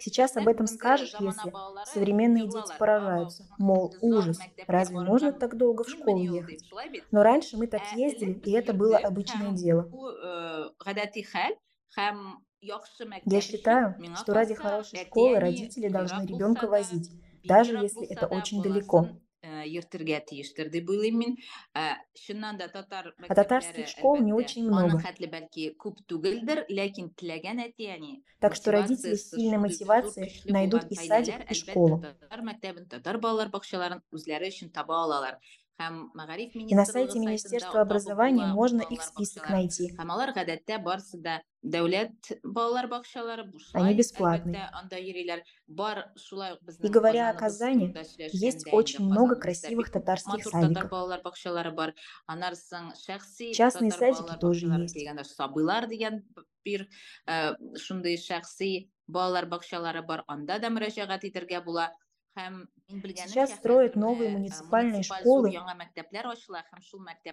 Сейчас 0.00 0.36
об 0.36 0.48
этом 0.48 0.66
скажешь, 0.66 1.14
если 1.20 1.52
современные 1.86 2.48
дети 2.48 2.76
поражаются. 2.78 3.46
Мол, 3.56 3.94
ужас, 4.00 4.38
разве 4.66 5.00
можно 5.00 5.32
так 5.32 5.56
долго 5.56 5.84
в 5.84 5.88
школу 5.88 6.20
ехать? 6.20 6.68
Но 7.10 7.22
раньше 7.22 7.56
мы 7.56 7.66
так 7.66 7.92
ездили, 7.94 8.32
и 8.32 8.52
это 8.52 8.74
было 8.74 8.98
обычное 8.98 9.52
дело. 9.52 9.88
Я 13.24 13.40
считаю, 13.40 13.94
что 14.16 14.34
ради 14.34 14.54
хорошей 14.54 15.04
школы 15.04 15.38
родители 15.38 15.88
должны 15.88 16.26
ребенка 16.26 16.66
возить, 16.66 17.10
даже 17.44 17.76
если 17.76 18.06
это 18.06 18.26
очень 18.26 18.62
далеко. 18.62 19.08
да 22.52 22.68
татар 22.68 23.14
А 23.28 23.34
татарских 23.34 23.86
школ 23.86 24.18
не 24.18 24.32
очень 24.32 24.66
много. 24.66 25.00
Так 28.40 28.54
что 28.54 28.72
родители 28.72 29.14
с 29.14 29.30
сильной 29.30 29.58
мотивацией 29.58 30.42
найдут 30.50 30.86
и 30.90 30.96
садик, 30.96 31.50
и 31.50 31.54
школу. 31.54 32.04
И 35.78 36.74
на 36.74 36.84
сайте 36.84 37.20
Министерства 37.20 37.80
образования 37.82 38.46
можно 38.46 38.82
их 38.82 39.00
список 39.02 39.48
найти. 39.48 39.96
Они 43.72 43.94
бесплатные. 43.94 44.70
И 46.82 46.88
говоря 46.88 47.30
о 47.30 47.34
Казани, 47.34 47.94
Есть 48.32 48.72
очень 48.72 49.04
много 49.04 49.36
красивых 49.36 49.90
татарских 49.92 50.44
садиков. 50.44 50.90
Частные 53.54 53.92
садики 53.92 54.36
тоже 54.40 54.66
есть. 54.66 54.98
балалар 59.08 59.46
бакчалары 59.46 60.02
бар 60.02 60.22
анда 60.28 60.58
да 60.60 60.68
мөрәҗәгать 60.68 61.24
итәргә 61.30 61.62
була 61.64 61.88
Сейчас 62.88 63.54
строят 63.54 63.96
новые 63.96 64.30
э, 64.30 64.32
муниципальные 64.32 64.92
муниципаль 64.94 65.20
школы, 65.20 65.54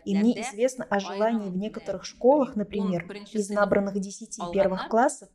И 0.03 0.17
мне 0.17 0.41
известно 0.41 0.85
о 0.85 0.99
желании 0.99 1.49
в 1.49 1.55
некоторых 1.57 2.01
э, 2.01 2.05
школах, 2.05 2.55
например, 2.55 3.09
из 3.31 3.49
набранных 3.49 3.99
10 3.99 4.39
алганнар, 4.39 4.53
первых 4.53 4.89
классов, 4.89 5.29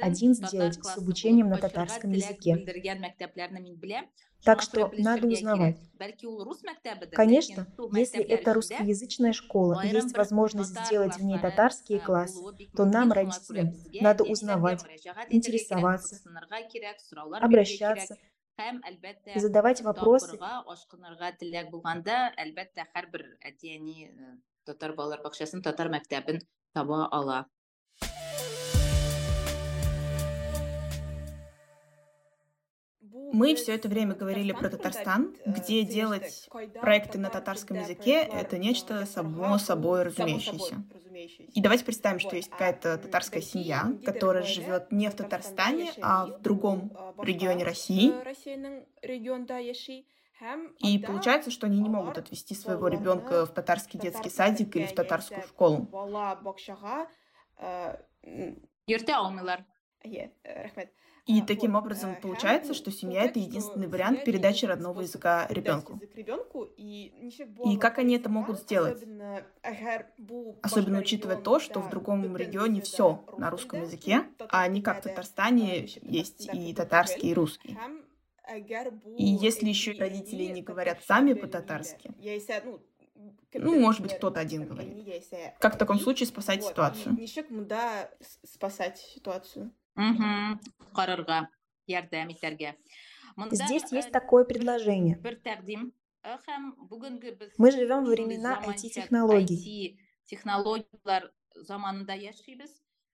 один 0.00 0.34
сделать 0.34 0.82
с 0.82 0.96
обучением 0.96 1.48
на 1.48 1.58
татарском 1.58 2.10
языке. 2.12 2.64
Так 4.44 4.62
что 4.62 4.90
надо 4.96 5.26
узнавать. 5.26 5.76
Конечно, 7.12 7.66
если 7.92 8.22
это 8.22 8.54
русскоязычная 8.54 9.32
школа 9.32 9.84
и 9.84 9.88
есть 9.88 10.16
возможность 10.16 10.78
сделать 10.86 11.16
в 11.16 11.24
ней 11.24 11.38
татарские 11.38 11.98
э, 11.98 12.02
классы, 12.02 12.40
то 12.74 12.86
нам, 12.86 13.12
родителям, 13.12 13.74
надо 14.00 14.24
узнавать, 14.24 14.82
интересоваться, 15.28 16.20
обращаться. 17.40 18.16
Һәм 18.60 18.80
әлбәттә 18.90 19.40
задавать 19.40 19.80
вопросы. 19.86 20.36
ашкынырга 20.74 21.32
теләк 21.40 21.70
булганда, 21.72 22.18
әлбәттә 22.44 22.86
һәрбер 22.94 23.24
әти-әни 23.50 23.96
э, 24.10 24.34
татар 24.68 24.94
балалар 24.98 25.22
бакчасын, 25.24 25.62
татар 25.64 25.90
мәктәбен 25.94 26.42
таба 26.76 27.06
ала. 27.18 27.40
Мы 33.00 33.54
все 33.54 33.74
это 33.74 33.88
время 33.88 34.14
говорили 34.14 34.52
про 34.52 34.68
Татарстан, 34.68 35.34
где 35.46 35.82
делать 35.84 36.48
проекты 36.80 37.18
на 37.18 37.30
татарском 37.30 37.78
языке— 37.78 38.20
это 38.32 38.58
нечто 38.58 39.06
само 39.06 39.56
собой 39.58 40.02
разумеющееся. 40.02 40.84
И 41.54 41.60
давайте 41.60 41.84
представим, 41.84 42.18
что 42.18 42.36
есть 42.36 42.50
какая-то 42.50 42.98
татарская 42.98 43.42
семья, 43.42 43.92
которая 44.04 44.42
живет 44.42 44.92
не 44.92 45.08
в 45.10 45.14
Татарстане, 45.14 45.92
а 46.00 46.26
в 46.26 46.40
другом 46.40 46.92
регионе 47.18 47.64
России. 47.64 48.12
И 50.78 50.98
получается, 50.98 51.50
что 51.50 51.66
они 51.66 51.80
не 51.80 51.88
могут 51.88 52.18
отвести 52.18 52.54
своего 52.54 52.88
ребенка 52.88 53.44
в 53.46 53.52
татарский 53.52 53.98
детский 53.98 54.30
садик 54.30 54.74
или 54.76 54.86
в 54.86 54.94
татарскую 54.94 55.42
школу. 55.42 55.88
Алмыйлар. 59.16 59.64
И 61.30 61.42
таким 61.42 61.76
образом 61.76 62.16
получается, 62.20 62.74
что 62.74 62.90
семья— 62.90 63.22
это 63.24 63.38
единственный 63.38 63.86
вариант 63.86 64.24
передачи 64.24 64.64
родного 64.64 65.02
языка 65.02 65.46
ребенку. 65.48 66.00
И 66.76 67.78
как 67.80 67.98
они 67.98 68.16
это 68.16 68.28
могут 68.28 68.58
сделать? 68.58 69.00
Особенно 70.60 70.98
учитывая 70.98 71.36
то, 71.36 71.60
что 71.60 71.80
в 71.80 71.88
другом 71.88 72.36
регионе 72.36 72.80
все 72.80 73.24
на 73.38 73.48
русском 73.50 73.82
языке, 73.82 74.24
а 74.48 74.66
не 74.66 74.82
как 74.82 74.98
в 74.98 75.02
Татарстане 75.02 75.88
есть 76.02 76.48
и 76.52 76.74
татарский, 76.74 77.30
и 77.30 77.34
русский. 77.34 77.78
И 79.16 79.24
если 79.24 79.68
еще 79.68 79.92
родители 79.92 80.44
не 80.46 80.62
говорят 80.62 80.98
сами 81.04 81.34
по-татарски, 81.34 82.10
ну, 83.52 83.78
может 83.78 84.00
быть, 84.00 84.16
кто-то 84.16 84.40
один 84.40 84.66
говорит. 84.66 85.24
Как 85.60 85.74
в 85.74 85.78
таком 85.78 85.98
случае 86.00 86.26
спасать 86.26 86.64
ситуацию? 86.64 87.16
спасать 88.44 88.98
ситуацию. 88.98 89.70
Карарга, 90.94 91.48
ярдәм 91.86 92.30
итәргә. 92.34 92.74
Здесь 93.50 93.92
э, 93.92 93.96
есть 93.96 94.10
такое 94.12 94.44
предложение. 94.44 95.16
э, 95.22 96.36
Мы 97.58 97.70
живем 97.70 98.04
во 98.04 98.16
шундый 98.16 98.16
времена 98.16 98.60
IT-технологий. 98.66 99.98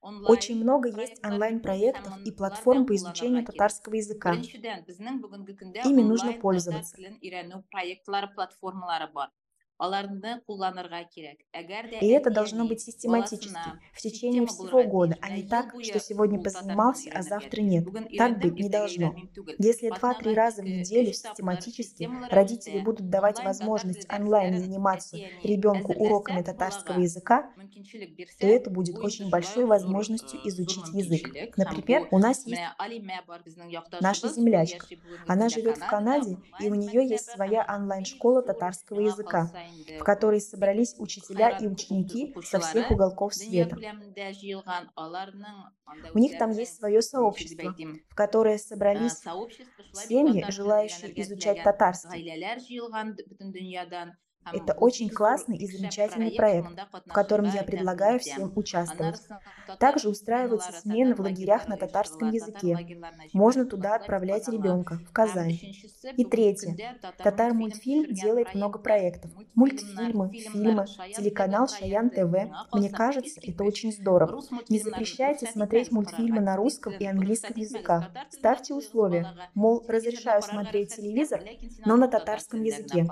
Очень 0.03 0.63
много 0.63 0.89
есть 0.89 1.25
онлайн-проектов 1.25 2.13
и 2.25 2.31
платформ 2.31 2.87
по 2.87 2.95
изучению 2.95 3.45
татарского 3.45 3.95
языка. 3.95 4.35
Ими 5.85 6.03
нужно 6.03 6.33
пользоваться. 6.35 6.97
И 12.01 12.09
это 12.09 12.31
должно 12.31 12.67
быть 12.67 12.81
систематически, 12.81 13.71
в 13.93 14.01
течение 14.01 14.47
всего 14.47 14.85
года, 14.85 15.17
а 15.21 15.31
не 15.31 15.43
так, 15.43 15.75
что 15.83 16.01
сегодня 16.01 16.41
позанимался, 16.41 17.11
а 17.13 17.23
завтра 17.23 17.61
нет. 17.61 17.85
Так 18.17 18.41
быть 18.41 18.55
не 18.55 18.69
должно. 18.71 19.15
Если 19.59 19.91
два-три 19.91 20.35
раза 20.35 20.63
в 20.63 20.65
неделю 20.65 21.13
систематически 21.13 22.09
родители 22.31 22.81
будут 22.81 23.11
давать 23.11 23.43
возможность 23.45 24.11
онлайн 24.13 24.59
заниматься 24.59 25.19
ребенку 25.43 25.93
уроками 25.93 26.43
татарского 26.43 27.01
языка, 27.01 27.51
то 28.41 28.47
это 28.47 28.71
будет 28.71 28.97
бу 28.97 29.03
очень 29.03 29.29
большой 29.31 29.67
возможностью 29.67 30.41
изучить 30.45 30.89
язык. 30.93 31.57
Например, 31.57 32.09
у 32.11 32.19
нас 32.19 32.47
есть 32.47 32.63
наша 34.01 34.29
землячка. 34.29 34.87
Она 35.27 35.49
живет 35.49 35.77
в 35.77 35.87
Канаде, 35.87 36.39
и 36.61 36.71
у 36.71 36.75
нее 36.75 37.07
есть 37.07 37.31
своя 37.31 37.67
онлайн-школа 37.69 38.43
татарского 38.43 39.01
языка, 39.01 39.51
в 40.01 40.05
которой 40.05 40.41
собрались 40.41 40.95
учителя 40.99 41.51
и 41.51 41.67
ученики 41.67 42.35
со 42.45 42.61
всех 42.61 42.91
уголков 42.91 43.35
света. 43.35 43.77
У 46.15 46.19
них 46.19 46.39
там 46.39 46.51
есть 46.51 46.77
свое 46.77 47.03
сообщество, 47.03 47.75
в 48.11 48.15
которое 48.15 48.57
э, 48.57 48.59
собрались 48.59 49.23
семьи, 49.93 50.45
желающие 50.51 51.21
изучать 51.23 51.63
татарский. 51.63 52.27
Это 54.53 54.75
очень 54.75 55.09
классный 55.09 55.57
и 55.57 55.67
замечательный 55.67 56.31
проект, 56.31 56.71
в 57.07 57.13
котором 57.13 57.47
я 57.47 57.63
предлагаю 57.63 58.19
всем 58.21 58.53
участвовать. 58.55 59.21
Также 59.79 60.09
устраиваются 60.09 60.73
смены 60.73 61.15
в 61.15 61.21
лагерях 61.21 61.69
на 61.69 61.77
татарском 61.77 62.31
языке. 62.31 63.01
Можно 63.33 63.65
туда 63.65 63.97
отправлять 63.97 64.49
ребенка, 64.49 65.01
в 65.09 65.13
Казань. 65.13 65.59
И 66.17 66.25
третье. 66.25 66.77
Татар 67.19 67.55
мультфильм 67.55 68.13
делает 68.15 68.55
много 68.55 68.79
проектов. 68.79 69.31
Мультфильмы, 69.55 70.31
фильмы, 70.33 70.87
телеканал 71.17 71.69
Шаян. 71.69 72.11
ТВ. 72.11 72.35
Мне 72.73 72.89
кажется, 72.89 73.41
это 73.43 73.65
очень 73.65 73.93
здорово. 73.93 74.41
Не 74.69 74.79
запрещайте 74.79 75.47
смотреть 75.47 75.91
мультфильмы 75.91 76.41
на 76.41 76.57
русском 76.57 76.93
и 76.93 77.05
английском 77.05 77.57
языках. 77.57 78.11
Ставьте 78.31 78.75
условия, 78.75 79.35
мол, 79.55 79.85
разрешаю 79.89 80.43
смотреть 80.43 80.95
телевизор, 80.95 81.43
но 81.85 81.97
на 81.97 82.07
татар 82.07 82.37
татарском 82.37 82.63
языке. 82.63 83.07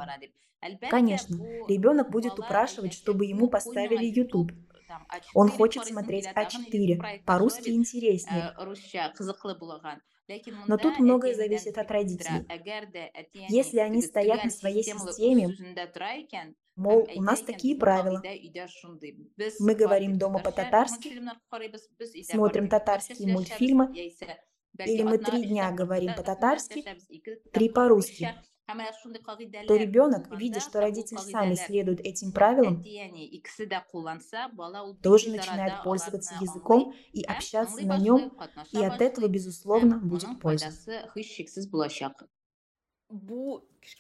Конечно, 0.90 1.37
ребенок 1.68 2.11
будет 2.11 2.38
упрашивать, 2.38 2.94
чтобы 2.94 3.27
ему 3.27 3.48
поставили 3.48 4.07
YouTube. 4.07 4.53
там, 4.87 5.07
Он 5.35 5.48
А4 5.48 5.57
хочет 5.57 5.87
смотреть 5.87 6.24
килә, 6.24 6.35
тагын 6.35 6.62
А4, 6.62 6.70
YouTube 6.70 6.98
проектлар 6.98 7.24
по-русски 7.24 7.70
интереснее. 7.70 8.55
э, 8.57 9.11
Но 10.66 10.79
тут 10.79 10.98
многое 10.98 11.35
зависит 11.35 11.77
от 11.79 11.90
родителей. 11.90 12.46
Если 13.48 13.79
они 13.79 14.03
стоят 14.03 14.44
на 14.44 14.50
своей 14.50 14.83
системе, 14.83 15.55
мол, 16.77 17.09
у 17.14 17.22
нас 17.22 17.42
такие 17.42 17.77
правила. 17.77 18.22
Мы 19.61 19.74
говорим 19.74 20.18
дома 20.18 20.38
по-татарски, 20.38 21.20
смотрим 22.22 22.68
татарские 22.68 23.33
мультфильмы, 23.33 23.92
или 23.92 25.03
мы 25.03 25.18
три 25.18 25.44
дня 25.44 25.70
говорим 25.72 26.14
по-татарски, 26.14 26.85
три 27.53 27.68
по-русски, 27.68 28.35
шундый 29.03 29.22
то 29.66 29.77
ребенок, 29.77 30.31
видя, 30.38 30.61
что 30.61 30.81
родители 30.81 31.18
сами 31.18 31.55
следуют 31.55 32.00
этим 32.00 32.33
правилам, 32.33 32.83
тоже 35.03 35.31
начинает 35.31 35.83
пользоваться 35.83 36.35
языком 36.40 36.94
и 37.12 37.22
общаться 37.22 37.85
на 37.87 37.98
нем, 37.98 38.33
и 38.72 38.85
от 38.85 39.00
этого, 39.00 39.29
безусловно, 39.29 39.98
будет 39.98 40.40
польза. 40.40 40.70
булачак. 41.66 42.24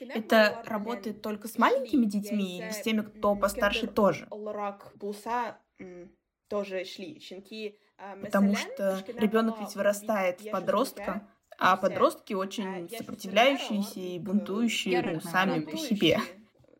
Это 0.00 0.62
работает 0.64 1.22
только 1.22 1.46
с 1.46 1.58
маленькими 1.58 2.06
детьми 2.06 2.58
или 2.58 2.70
с 2.70 2.80
теми, 2.80 3.02
кто 3.02 3.36
постарше 3.36 3.86
тоже? 3.86 4.28
щенки. 7.20 7.78
Потому 8.22 8.56
что 8.56 9.04
ребенок 9.16 9.60
ведь 9.60 9.76
вырастает 9.76 10.40
в 10.40 10.50
подростка, 10.50 11.28
а 11.58 11.76
подростки 11.76 12.34
очень 12.34 12.88
сопротивляющиеся 12.88 14.00
и 14.00 14.18
бунтующие, 14.18 15.02
ну, 15.02 15.20
сами 15.20 15.60
по 15.60 15.76
себе. 15.76 16.18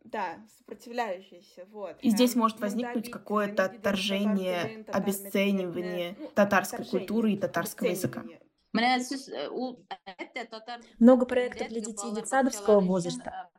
Да, 0.03 0.37
сопротивляющиеся, 0.57 1.65
вот. 1.71 1.97
И 2.01 2.09
здесь 2.09 2.35
может 2.35 2.59
возникнуть 2.59 3.09
какое-то 3.09 3.65
отторжение, 3.65 4.85
обесценивание 4.87 6.15
ну, 6.19 6.31
татарской 6.33 6.85
культуры 6.85 7.33
и 7.33 7.37
татарского 7.37 7.87
языка. 7.89 8.23
Много 10.99 11.25
проектов 11.25 11.67
для 11.69 11.81
детей 11.81 12.13
детсадовского 12.13 12.81
возраста. 12.81 13.49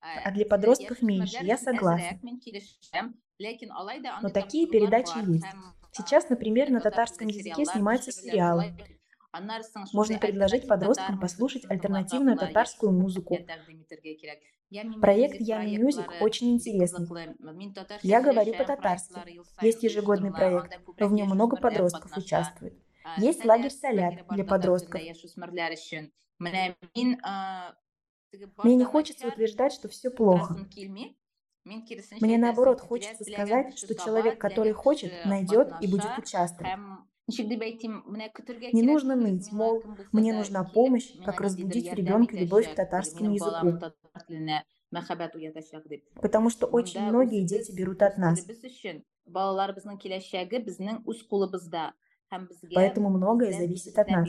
А 0.00 0.30
для 0.30 0.46
подростков 0.46 1.02
меньше, 1.02 1.38
я 1.42 1.58
согласна. 1.58 2.18
Но 4.22 4.28
такие 4.30 4.66
передачи 4.66 5.18
есть. 5.18 5.46
Сейчас, 5.92 6.28
например, 6.28 6.70
на 6.70 6.80
татарском 6.80 7.28
языке 7.28 7.64
снимаются 7.64 8.12
сериалы. 8.12 8.74
Можно 9.92 10.18
предложить 10.18 10.66
подросткам 10.66 11.20
послушать 11.20 11.64
альтернативную 11.70 12.36
татарскую 12.36 12.92
музыку. 12.92 13.38
Проект 15.00 15.40
Ями 15.40 15.76
Мюзик 15.76 16.10
очень 16.20 16.52
интересный. 16.52 17.08
Я 18.02 18.22
говорю 18.22 18.54
по-татарски. 18.54 19.20
Есть 19.62 19.82
ежегодный 19.82 20.32
проект, 20.32 20.78
но 20.98 21.08
в 21.08 21.12
нем 21.12 21.28
много 21.28 21.56
подростков 21.56 22.16
участвует. 22.16 22.74
Есть 23.16 23.44
лагерь 23.44 23.70
«Солят» 23.70 24.26
для 24.30 24.44
подростков. 24.44 25.00
Мне 26.38 26.76
не 28.76 28.84
хочется 28.84 29.26
утверждать, 29.26 29.72
что 29.72 29.88
все 29.88 30.10
плохо. 30.10 30.68
Мне 32.20 32.38
наоборот 32.38 32.80
хочется 32.80 33.24
сказать, 33.24 33.78
что 33.78 33.94
человек, 33.94 34.38
который 34.38 34.72
хочет, 34.72 35.12
найдет 35.24 35.72
и 35.80 35.86
будет 35.86 36.18
участвовать. 36.18 36.72
Не 38.72 38.82
нужно 38.82 39.14
ныть, 39.14 39.52
мол, 39.52 39.82
мне 40.12 40.32
нужна 40.32 40.64
помощь, 40.64 41.12
как 41.24 41.40
разбудить 41.40 41.90
в 41.90 41.94
ребенке 41.94 42.38
любовь 42.38 42.70
к 42.72 42.74
татарскому 42.74 43.32
языку. 43.32 43.78
Потому 46.20 46.50
что 46.50 46.66
очень 46.66 47.00
многие 47.02 47.46
дети 47.46 47.72
берут 47.72 48.02
от 48.02 48.18
нас. 48.18 48.44
Поэтому 52.74 53.10
многое 53.10 53.52
зависит 53.52 53.98
от 53.98 54.08
нас. 54.08 54.28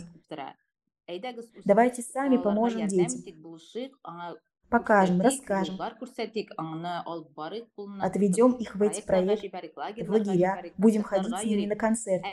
Давайте 1.66 2.02
сами 2.04 2.38
поможем 2.38 2.88
детям 2.88 3.22
покажем, 4.72 5.22
расскажем, 5.22 5.78
отведем 8.00 8.54
их 8.54 8.76
в 8.76 8.82
эти 8.82 9.02
проекты, 9.06 9.52
в 10.06 10.10
лагеря, 10.10 10.64
будем 10.78 11.04
ходить 11.04 11.38
с 11.38 11.44
ними 11.44 11.68
на 11.68 11.76
концерт. 11.76 12.24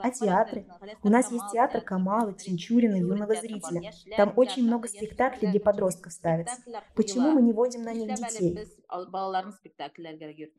А 0.00 0.10
театры? 0.10 0.66
У 1.02 1.08
нас 1.08 1.30
есть 1.30 1.44
театр 1.52 1.82
Камала, 1.82 2.32
Тинчурина, 2.32 2.96
юного 2.96 3.34
зрителя. 3.34 3.92
Там 4.16 4.32
очень 4.36 4.64
много 4.64 4.88
спектаклей 4.88 5.50
для 5.50 5.60
подростков 5.60 6.12
ставится. 6.12 6.56
Почему 6.94 7.32
мы 7.32 7.42
не 7.42 7.52
водим 7.52 7.82
на 7.82 7.92
них 7.92 8.14
детей? 8.14 8.56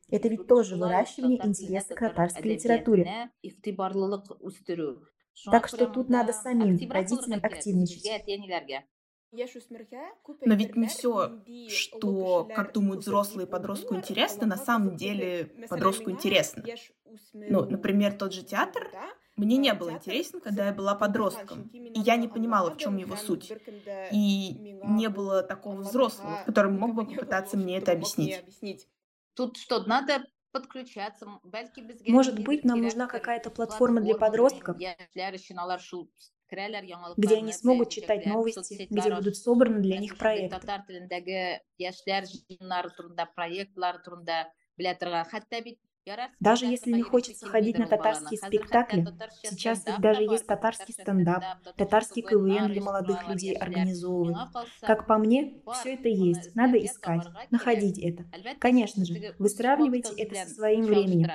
Это 0.10 0.28
ведь 0.28 0.47
тоже 0.47 0.75
выращивание 0.75 1.45
интереса 1.45 1.95
к 1.95 1.99
татарской 1.99 2.51
литературе. 2.51 3.32
Так 5.51 5.67
что 5.67 5.88
тут 5.88 6.10
надо 6.10 6.34
самим 6.34 6.78
родителям 6.89 7.39
активничать. 7.41 8.06
Но 10.41 10.55
ведь 10.55 10.75
не 10.75 10.87
все, 10.87 11.39
что, 11.69 12.45
как 12.55 12.73
думают 12.73 13.01
взрослые 13.01 13.47
подростку 13.47 13.95
интересно, 13.95 14.47
на 14.47 14.57
самом 14.57 14.95
деле 14.95 15.45
подростку 15.69 16.11
интересно. 16.11 16.63
Ну, 17.33 17.65
например, 17.65 18.13
тот 18.13 18.33
же 18.33 18.43
театр 18.43 18.91
мне 19.35 19.57
не 19.57 19.73
был 19.73 19.91
интересен, 19.91 20.39
когда 20.39 20.67
я 20.67 20.73
была 20.73 20.95
подростком, 20.95 21.63
и 21.73 21.99
я 21.99 22.15
не 22.15 22.27
понимала, 22.27 22.71
в 22.71 22.77
чем 22.77 22.97
его 22.97 23.15
суть. 23.15 23.51
И 24.11 24.79
не 24.83 25.09
было 25.09 25.43
такого 25.43 25.81
взрослого, 25.81 26.43
который 26.45 26.71
мог 26.71 26.93
бы 26.93 27.05
попытаться 27.05 27.57
мне 27.57 27.77
это 27.77 27.91
объяснить. 27.91 28.43
Тут 29.33 29.57
что, 29.57 29.83
надо 29.83 30.23
подключаться. 30.51 31.27
Может 32.07 32.39
быть, 32.39 32.63
нам 32.63 32.81
нужна 32.81 33.07
какая-то 33.07 33.51
платформа 33.51 33.99
для 33.99 34.15
подростков, 34.15 34.77
где 37.17 37.38
они 37.38 37.53
смогут 37.53 37.89
читать 37.89 38.25
новости, 38.25 38.88
где 38.89 39.13
будут 39.13 39.36
собраны 39.38 39.79
для 39.79 39.97
них 39.97 40.17
проекты. 40.17 40.60
Даже 46.39 46.65
если 46.67 46.91
не 46.91 47.01
хочется 47.01 47.47
ходить 47.47 47.79
на 47.79 47.88
татарские 47.88 48.38
спектакли, 48.38 49.08
сейчас 49.41 49.86
ведь 49.86 49.99
даже 49.99 50.21
есть 50.23 50.45
татарский 50.45 50.93
стендап, 50.93 51.43
татарский 51.75 52.21
КВН 52.21 52.71
для 52.71 52.81
молодых 52.81 53.27
людей 53.27 53.55
организовывают. 53.55 54.38
Как 54.81 55.08
по 55.08 55.17
мне, 55.17 55.62
все 55.73 55.95
это 55.95 56.10
есть, 56.10 56.53
надо 56.55 56.77
искать, 56.77 57.25
находить 57.49 57.97
это. 57.97 58.25
Конечно 58.60 59.03
же, 59.03 59.36
вы 59.39 59.49
сравниваете 59.49 60.13
это 60.15 60.36
со 60.47 60.53
своим 60.53 60.86
временем. 60.86 61.29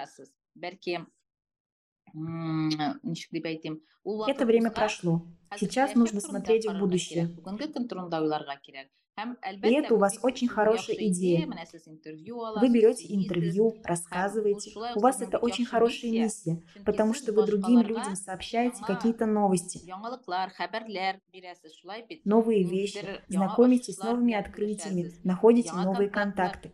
Это 4.26 4.46
время 4.46 4.70
прошло. 4.70 5.26
Сейчас 5.56 5.94
нужно 5.94 6.20
смотреть 6.20 6.66
в 6.66 6.78
будущее. 6.78 7.36
И 9.62 9.72
это 9.72 9.94
у 9.94 9.98
вас 9.98 10.18
очень 10.22 10.48
хорошая 10.48 10.96
идея. 10.96 11.46
Вы 11.46 12.68
берете 12.68 13.06
интервью, 13.14 13.76
рассказываете. 13.84 14.72
У 14.94 15.00
вас 15.00 15.20
это 15.20 15.38
очень 15.38 15.64
хорошая 15.64 16.10
миссия, 16.10 16.62
потому 16.84 17.14
что 17.14 17.32
вы 17.32 17.44
другим 17.46 17.80
людям 17.80 18.16
сообщаете 18.16 18.82
какие-то 18.84 19.26
новости, 19.26 19.80
новые 22.24 22.64
вещи, 22.64 23.22
знакомитесь 23.28 23.96
с 23.96 24.02
новыми 24.02 24.34
открытиями, 24.34 25.12
находите 25.24 25.72
новые 25.72 26.10
контакты. 26.10 26.72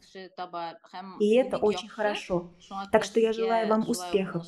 И 1.20 1.35
это 1.35 1.59
очень 1.59 1.88
хорошо. 1.88 2.54
Так 2.92 3.04
что 3.04 3.20
я 3.20 3.32
желаю 3.32 3.68
вам 3.68 3.88
успехов. 3.88 4.44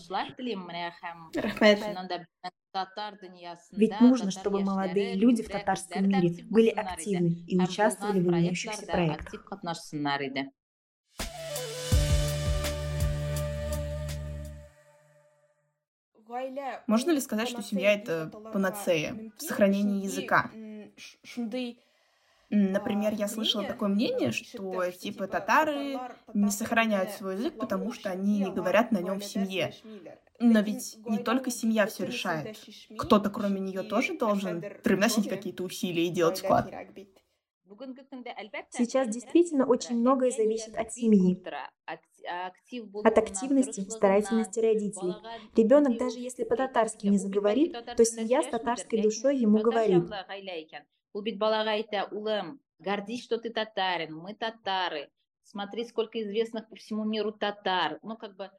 Ведь 3.72 4.00
нужно, 4.00 4.30
чтобы 4.30 4.62
молодые 4.62 5.14
люди 5.14 5.42
в 5.42 5.48
татарском 5.48 6.08
мире 6.08 6.44
были 6.44 6.68
активны 6.68 7.44
и 7.46 7.60
участвовали 7.60 8.20
в 8.20 8.28
имеющихся 8.28 8.86
проектах. 8.86 9.44
Можно 16.86 17.12
ли 17.12 17.20
сказать, 17.20 17.48
что 17.48 17.62
семья— 17.62 17.92
это 17.94 18.30
панацея 18.52 19.32
в 19.38 19.42
сохранении 19.42 20.04
языка? 20.04 20.50
Например, 22.50 23.12
я 23.14 23.28
слышала 23.28 23.64
такое 23.64 23.90
мнение, 23.90 24.32
что 24.32 24.90
типа 24.90 25.26
татары 25.26 25.98
не 26.32 26.50
сохраняют 26.50 27.10
свой 27.10 27.34
язык, 27.34 27.58
потому 27.58 27.92
что 27.92 28.10
они 28.10 28.40
не 28.40 28.50
говорят 28.50 28.90
на 28.90 28.98
нем 28.98 29.20
в 29.20 29.24
семье. 29.24 29.74
Но 30.40 30.60
ведь 30.60 30.98
не 31.04 31.18
только 31.18 31.50
семья 31.50 31.86
все 31.86 32.06
решает. 32.06 32.56
Кто-то 32.96 33.28
кроме 33.30 33.60
нее 33.60 33.82
тоже 33.82 34.16
должен 34.16 34.62
привносить 34.82 35.28
какие-то 35.28 35.64
усилия 35.64 36.06
и 36.06 36.10
делать 36.10 36.40
вклад. 36.40 36.72
Сейчас 38.70 39.08
действительно 39.08 39.66
очень 39.66 39.96
многое 39.96 40.30
зависит 40.30 40.74
от 40.76 40.92
семьи, 40.92 41.42
от 41.84 43.18
активности, 43.18 43.80
старательности 43.90 44.60
родителей. 44.60 45.14
Ребенок, 45.54 45.98
даже 45.98 46.18
если 46.18 46.44
по-татарски 46.44 47.06
не 47.08 47.18
заговорит, 47.18 47.72
то 47.72 48.04
семья 48.04 48.42
с 48.42 48.46
татарской 48.46 49.02
душой 49.02 49.36
ему 49.36 49.58
говорит. 49.58 50.04
Гордись, 52.78 53.24
что 53.24 53.38
ты 53.38 53.50
татарин, 53.50 54.14
мы 54.16 54.34
татары, 54.34 55.10
смотри, 55.42 55.84
сколько 55.84 56.22
известных 56.22 56.68
по 56.68 56.76
всему 56.76 57.04
миру 57.04 57.32
татар. 57.32 57.98
Ну, 58.02 58.16
как 58.16 58.36
бы 58.36 58.50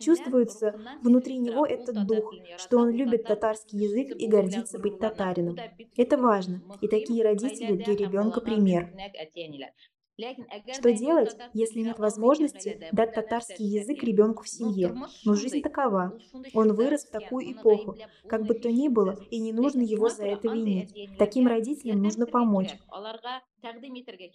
Чувствуется 0.00 0.74
внутри 1.02 1.38
него 1.38 1.64
этот 1.64 2.04
дух, 2.06 2.34
что 2.58 2.78
он 2.78 2.90
любит 2.90 3.24
татарский 3.24 3.78
язык 3.78 4.16
и 4.18 4.26
гордится 4.26 4.78
быть 4.78 4.98
татарином. 4.98 5.56
Это 5.96 6.18
важно, 6.18 6.62
и 6.80 6.88
такие 6.88 7.22
родители 7.22 7.76
для 7.76 7.94
ребенка 7.94 8.40
пример. 8.40 8.92
Что 10.72 10.92
делать, 10.92 11.36
если 11.52 11.80
нет 11.80 11.98
возможности 11.98 12.88
дать 12.92 13.14
татарский 13.14 13.66
язык 13.66 14.02
ребенку 14.02 14.44
в 14.44 14.48
семье? 14.48 14.94
Но 15.24 15.34
жизнь 15.34 15.62
такова. 15.62 16.18
Он 16.54 16.72
вырос 16.74 17.06
в 17.06 17.10
такую 17.10 17.52
эпоху. 17.52 17.96
Как 18.28 18.44
бы 18.44 18.54
то 18.54 18.70
ни 18.70 18.88
было, 18.88 19.18
и 19.30 19.38
не 19.38 19.52
нужно 19.52 19.82
его 19.82 20.08
за 20.08 20.24
это 20.24 20.48
винить. 20.48 20.94
Таким 21.18 21.46
родителям 21.46 22.02
нужно 22.02 22.26
помочь. 22.26 22.70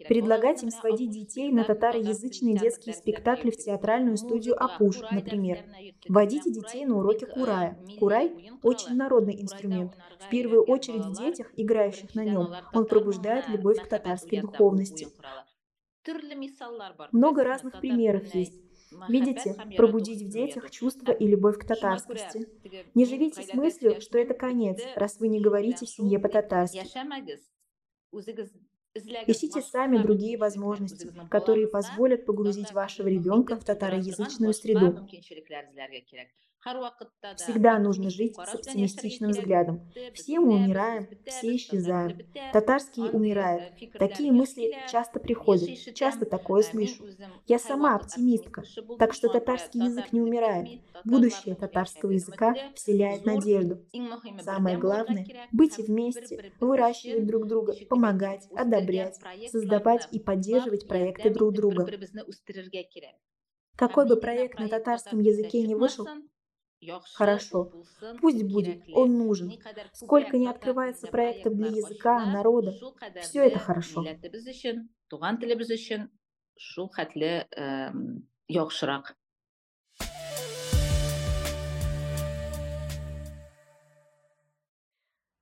Предлагать 0.08 0.62
им 0.62 0.70
сводить 0.70 1.10
детей 1.10 1.52
на 1.52 1.64
татароязычные 1.64 2.58
детские 2.58 2.94
спектакли 2.94 3.50
в 3.50 3.58
театральную 3.58 4.18
студию 4.18 4.62
Апуш, 4.62 5.02
например. 5.12 5.64
Водите 6.08 6.52
детей 6.52 6.86
на 6.86 6.98
уроки 6.98 7.26
курая. 7.26 7.78
Курай– 8.00 8.52
очень 8.64 8.96
народный 8.96 9.42
инструмент. 9.42 9.94
В 10.20 10.30
первую 10.30 10.64
очередь 10.64 11.06
в 11.06 11.18
детях, 11.18 11.52
играющих 11.56 12.14
на 12.14 12.24
нем, 12.24 12.50
он 12.74 12.86
пробуждает 12.86 13.50
любовь 13.50 13.82
к 13.82 13.88
татарской 13.88 14.42
духовности. 14.42 15.08
Много 17.12 17.44
разных 17.44 17.80
примеров 17.80 18.34
есть. 18.34 18.62
Видите, 19.10 19.56
пробудить 19.76 20.22
в 20.22 20.30
детях 20.30 20.70
чувство 20.72 21.12
и 21.12 21.28
любовь 21.28 21.58
к 21.58 21.66
татарскости. 21.66 22.48
Не 22.94 23.06
живите 23.06 23.42
с 23.42 23.54
мыслью, 23.54 24.00
что 24.02 24.18
это 24.18 24.34
конец, 24.34 24.82
раз 24.96 25.20
вы 25.20 25.28
не 25.28 25.42
говорите 25.42 25.86
в 25.86 25.90
семье 25.90 26.20
по-татарски. 26.20 26.88
Ищите 29.28 29.62
сами 29.62 29.98
другие 29.98 30.38
возможности, 30.38 31.12
которые 31.30 31.68
позволят 31.68 32.26
погрузить 32.26 32.72
вашего 32.72 33.08
ребенка 33.08 33.58
в 33.58 33.66
татароязычную 33.66 34.54
среду. 34.54 35.08
Всегда 37.38 37.78
нужно 37.78 38.10
жить 38.10 38.36
с 38.36 38.56
оптимистичным 38.56 39.32
взглядом. 39.32 39.92
Все 40.14 40.40
мы 40.40 40.56
умираем, 40.56 41.08
все 41.26 41.56
исчезаем. 41.56 42.18
Татарские 42.54 43.12
умирают. 43.12 43.74
Такие 44.00 44.32
мысли 44.32 44.76
часто 44.90 45.20
приходят, 45.20 45.70
часто 45.94 46.26
такое 46.26 46.64
слышу. 46.64 47.06
Я 47.46 47.60
сама 47.60 47.96
оптимистка, 47.96 48.64
так 48.98 49.14
что 49.14 49.30
татарский 49.30 49.86
язык 49.86 50.12
не 50.12 50.22
умирает. 50.22 50.82
Будущее 51.04 51.56
татарского 51.56 52.12
языка 52.12 52.56
вселяет 52.74 53.26
надежду. 53.26 53.86
Самое 54.42 54.78
главное– 54.78 55.28
быть 55.52 55.78
вместе, 55.78 56.52
выращивать 56.60 57.28
друг 57.28 57.48
друга, 57.48 57.76
помогать, 57.90 58.48
одобрять, 58.56 59.20
создавать 59.52 60.08
и 60.12 60.20
поддерживать 60.20 60.88
проекты 60.88 61.30
друг 61.30 61.54
друга. 61.54 61.88
Какой 63.76 64.08
бы 64.08 64.16
проект 64.16 64.58
на 64.58 64.70
татарском 64.70 65.20
языке 65.20 65.62
не 65.64 65.76
вышел, 65.76 66.08
Хорошо, 67.14 67.72
пусть 68.22 68.44
будет, 68.44 68.84
он 68.94 69.18
нужен. 69.18 69.52
Сколько 69.94 70.38
не 70.38 70.48
открывается 70.48 71.08
проектов 71.08 71.56
для 71.56 71.70
языка, 71.70 72.26
народа, 72.26 72.74
все 73.22 73.44
это 73.48 73.60
хорошо. 73.60 74.06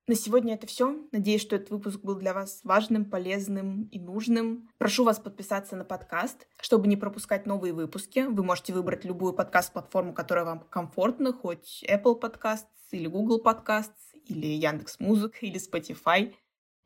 На 0.06 0.14
сегодня 0.16 0.52
это 0.52 0.66
все. 0.66 0.98
Надеюсь, 1.12 1.40
что 1.40 1.56
этот 1.56 1.70
выпуск 1.70 2.00
был 2.00 2.16
для 2.16 2.34
вас 2.34 2.60
важным, 2.62 3.06
полезным 3.06 3.84
и 3.84 3.98
нужным. 3.98 4.68
Прошу 4.76 5.02
вас 5.02 5.18
подписаться 5.18 5.76
на 5.76 5.84
подкаст, 5.86 6.46
чтобы 6.60 6.88
не 6.88 6.96
пропускать 6.98 7.46
новые 7.46 7.72
выпуски. 7.72 8.26
Вы 8.28 8.44
можете 8.44 8.74
выбрать 8.74 9.06
любую 9.06 9.32
подкаст-платформу, 9.32 10.12
которая 10.12 10.44
вам 10.44 10.60
комфортна, 10.68 11.32
хоть 11.32 11.82
Apple 11.88 12.20
Podcasts 12.20 12.66
или 12.90 13.06
Google 13.06 13.40
Podcasts, 13.42 14.12
или 14.26 14.46
Яндекс 14.46 15.00
Музыка, 15.00 15.38
или 15.40 15.58
Spotify. 15.58 16.34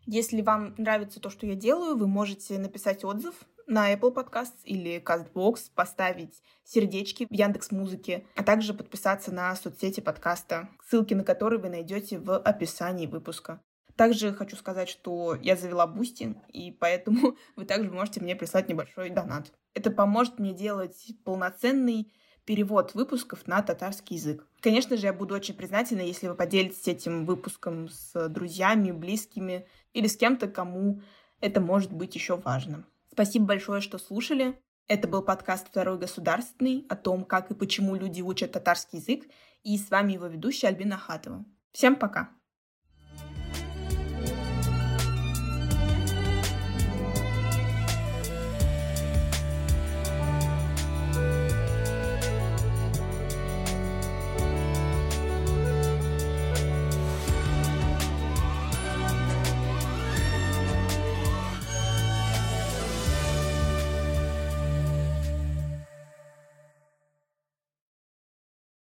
Если 0.07 0.41
вам 0.41 0.77
нравится 0.79 1.19
то, 1.19 1.29
что 1.29 1.45
я 1.45 1.57
делаю, 1.57 1.97
вы 1.97 2.07
можете 2.07 2.57
написать 2.57 3.05
отзыв 3.05 3.35
на 3.69 3.93
Apple 3.93 4.15
Podcasts 4.15 4.65
или 4.65 5.01
CastBox, 5.01 5.71
поставить 5.75 6.43
сердечки 6.65 7.27
в 7.31 7.33
Яндекс 7.33 7.71
Музыке, 7.71 8.25
а 8.35 8.43
также 8.43 8.75
подписаться 8.75 9.33
на 9.33 9.55
соцсети 9.55 10.01
подкаста, 10.01 10.71
ссылки 10.85 11.15
на 11.15 11.23
которые 11.23 11.61
вы 11.61 11.69
найдете 11.69 12.19
в 12.19 12.37
описании 12.37 13.07
выпуска. 13.07 13.61
Также 13.95 14.33
хочу 14.33 14.57
сказать, 14.57 14.89
что 14.89 15.37
я 15.43 15.57
завела 15.57 15.87
Boosty, 15.87 16.37
и 16.49 16.73
поэтому 16.73 17.37
вы 17.57 17.65
также 17.65 17.91
можете 17.91 18.21
мне 18.21 18.35
прислать 18.35 18.69
небольшой 18.69 19.11
донат. 19.11 19.53
Это 19.75 19.91
поможет 19.91 20.39
мне 20.39 20.53
делать 20.53 21.13
полноценный 21.25 22.13
перевод 22.45 22.95
выпусков 22.95 23.47
на 23.47 23.61
татарский 23.61 24.17
язык. 24.17 24.47
Конечно 24.61 24.97
же, 24.97 25.07
я 25.07 25.13
буду 25.13 25.35
очень 25.35 25.55
признательна, 25.55 26.01
если 26.01 26.29
вы 26.29 26.35
поделитесь 26.35 26.89
этим 26.89 27.27
выпуском 27.27 27.89
с 27.91 28.29
друзьями, 28.31 28.91
близкими 28.91 29.67
или 29.93 30.07
с 30.07 30.17
кем-то, 30.17 30.49
кому 30.49 31.03
это 31.41 31.61
может 31.61 31.93
быть 31.93 32.15
еще 32.15 32.37
важно. 32.37 32.87
Спасибо 33.19 33.47
большое, 33.47 33.81
что 33.81 33.99
слушали. 33.99 34.57
Это 34.87 35.09
был 35.09 35.23
подкаст 35.23 35.67
«Второй 35.67 35.99
государственный» 35.99 36.87
о 36.89 36.95
том, 36.95 37.25
как 37.25 37.51
и 37.51 37.55
почему 37.55 37.97
люди 37.97 38.23
учат 38.23 38.53
татарский 38.53 39.01
язык. 39.01 39.29
И 39.65 39.77
с 39.77 39.91
вами 39.91 40.13
его 40.13 40.29
ведущая 40.29 40.69
Альбина 40.69 40.97
Хатова. 40.97 41.45
Всем 41.73 41.97
пока! 41.97 42.31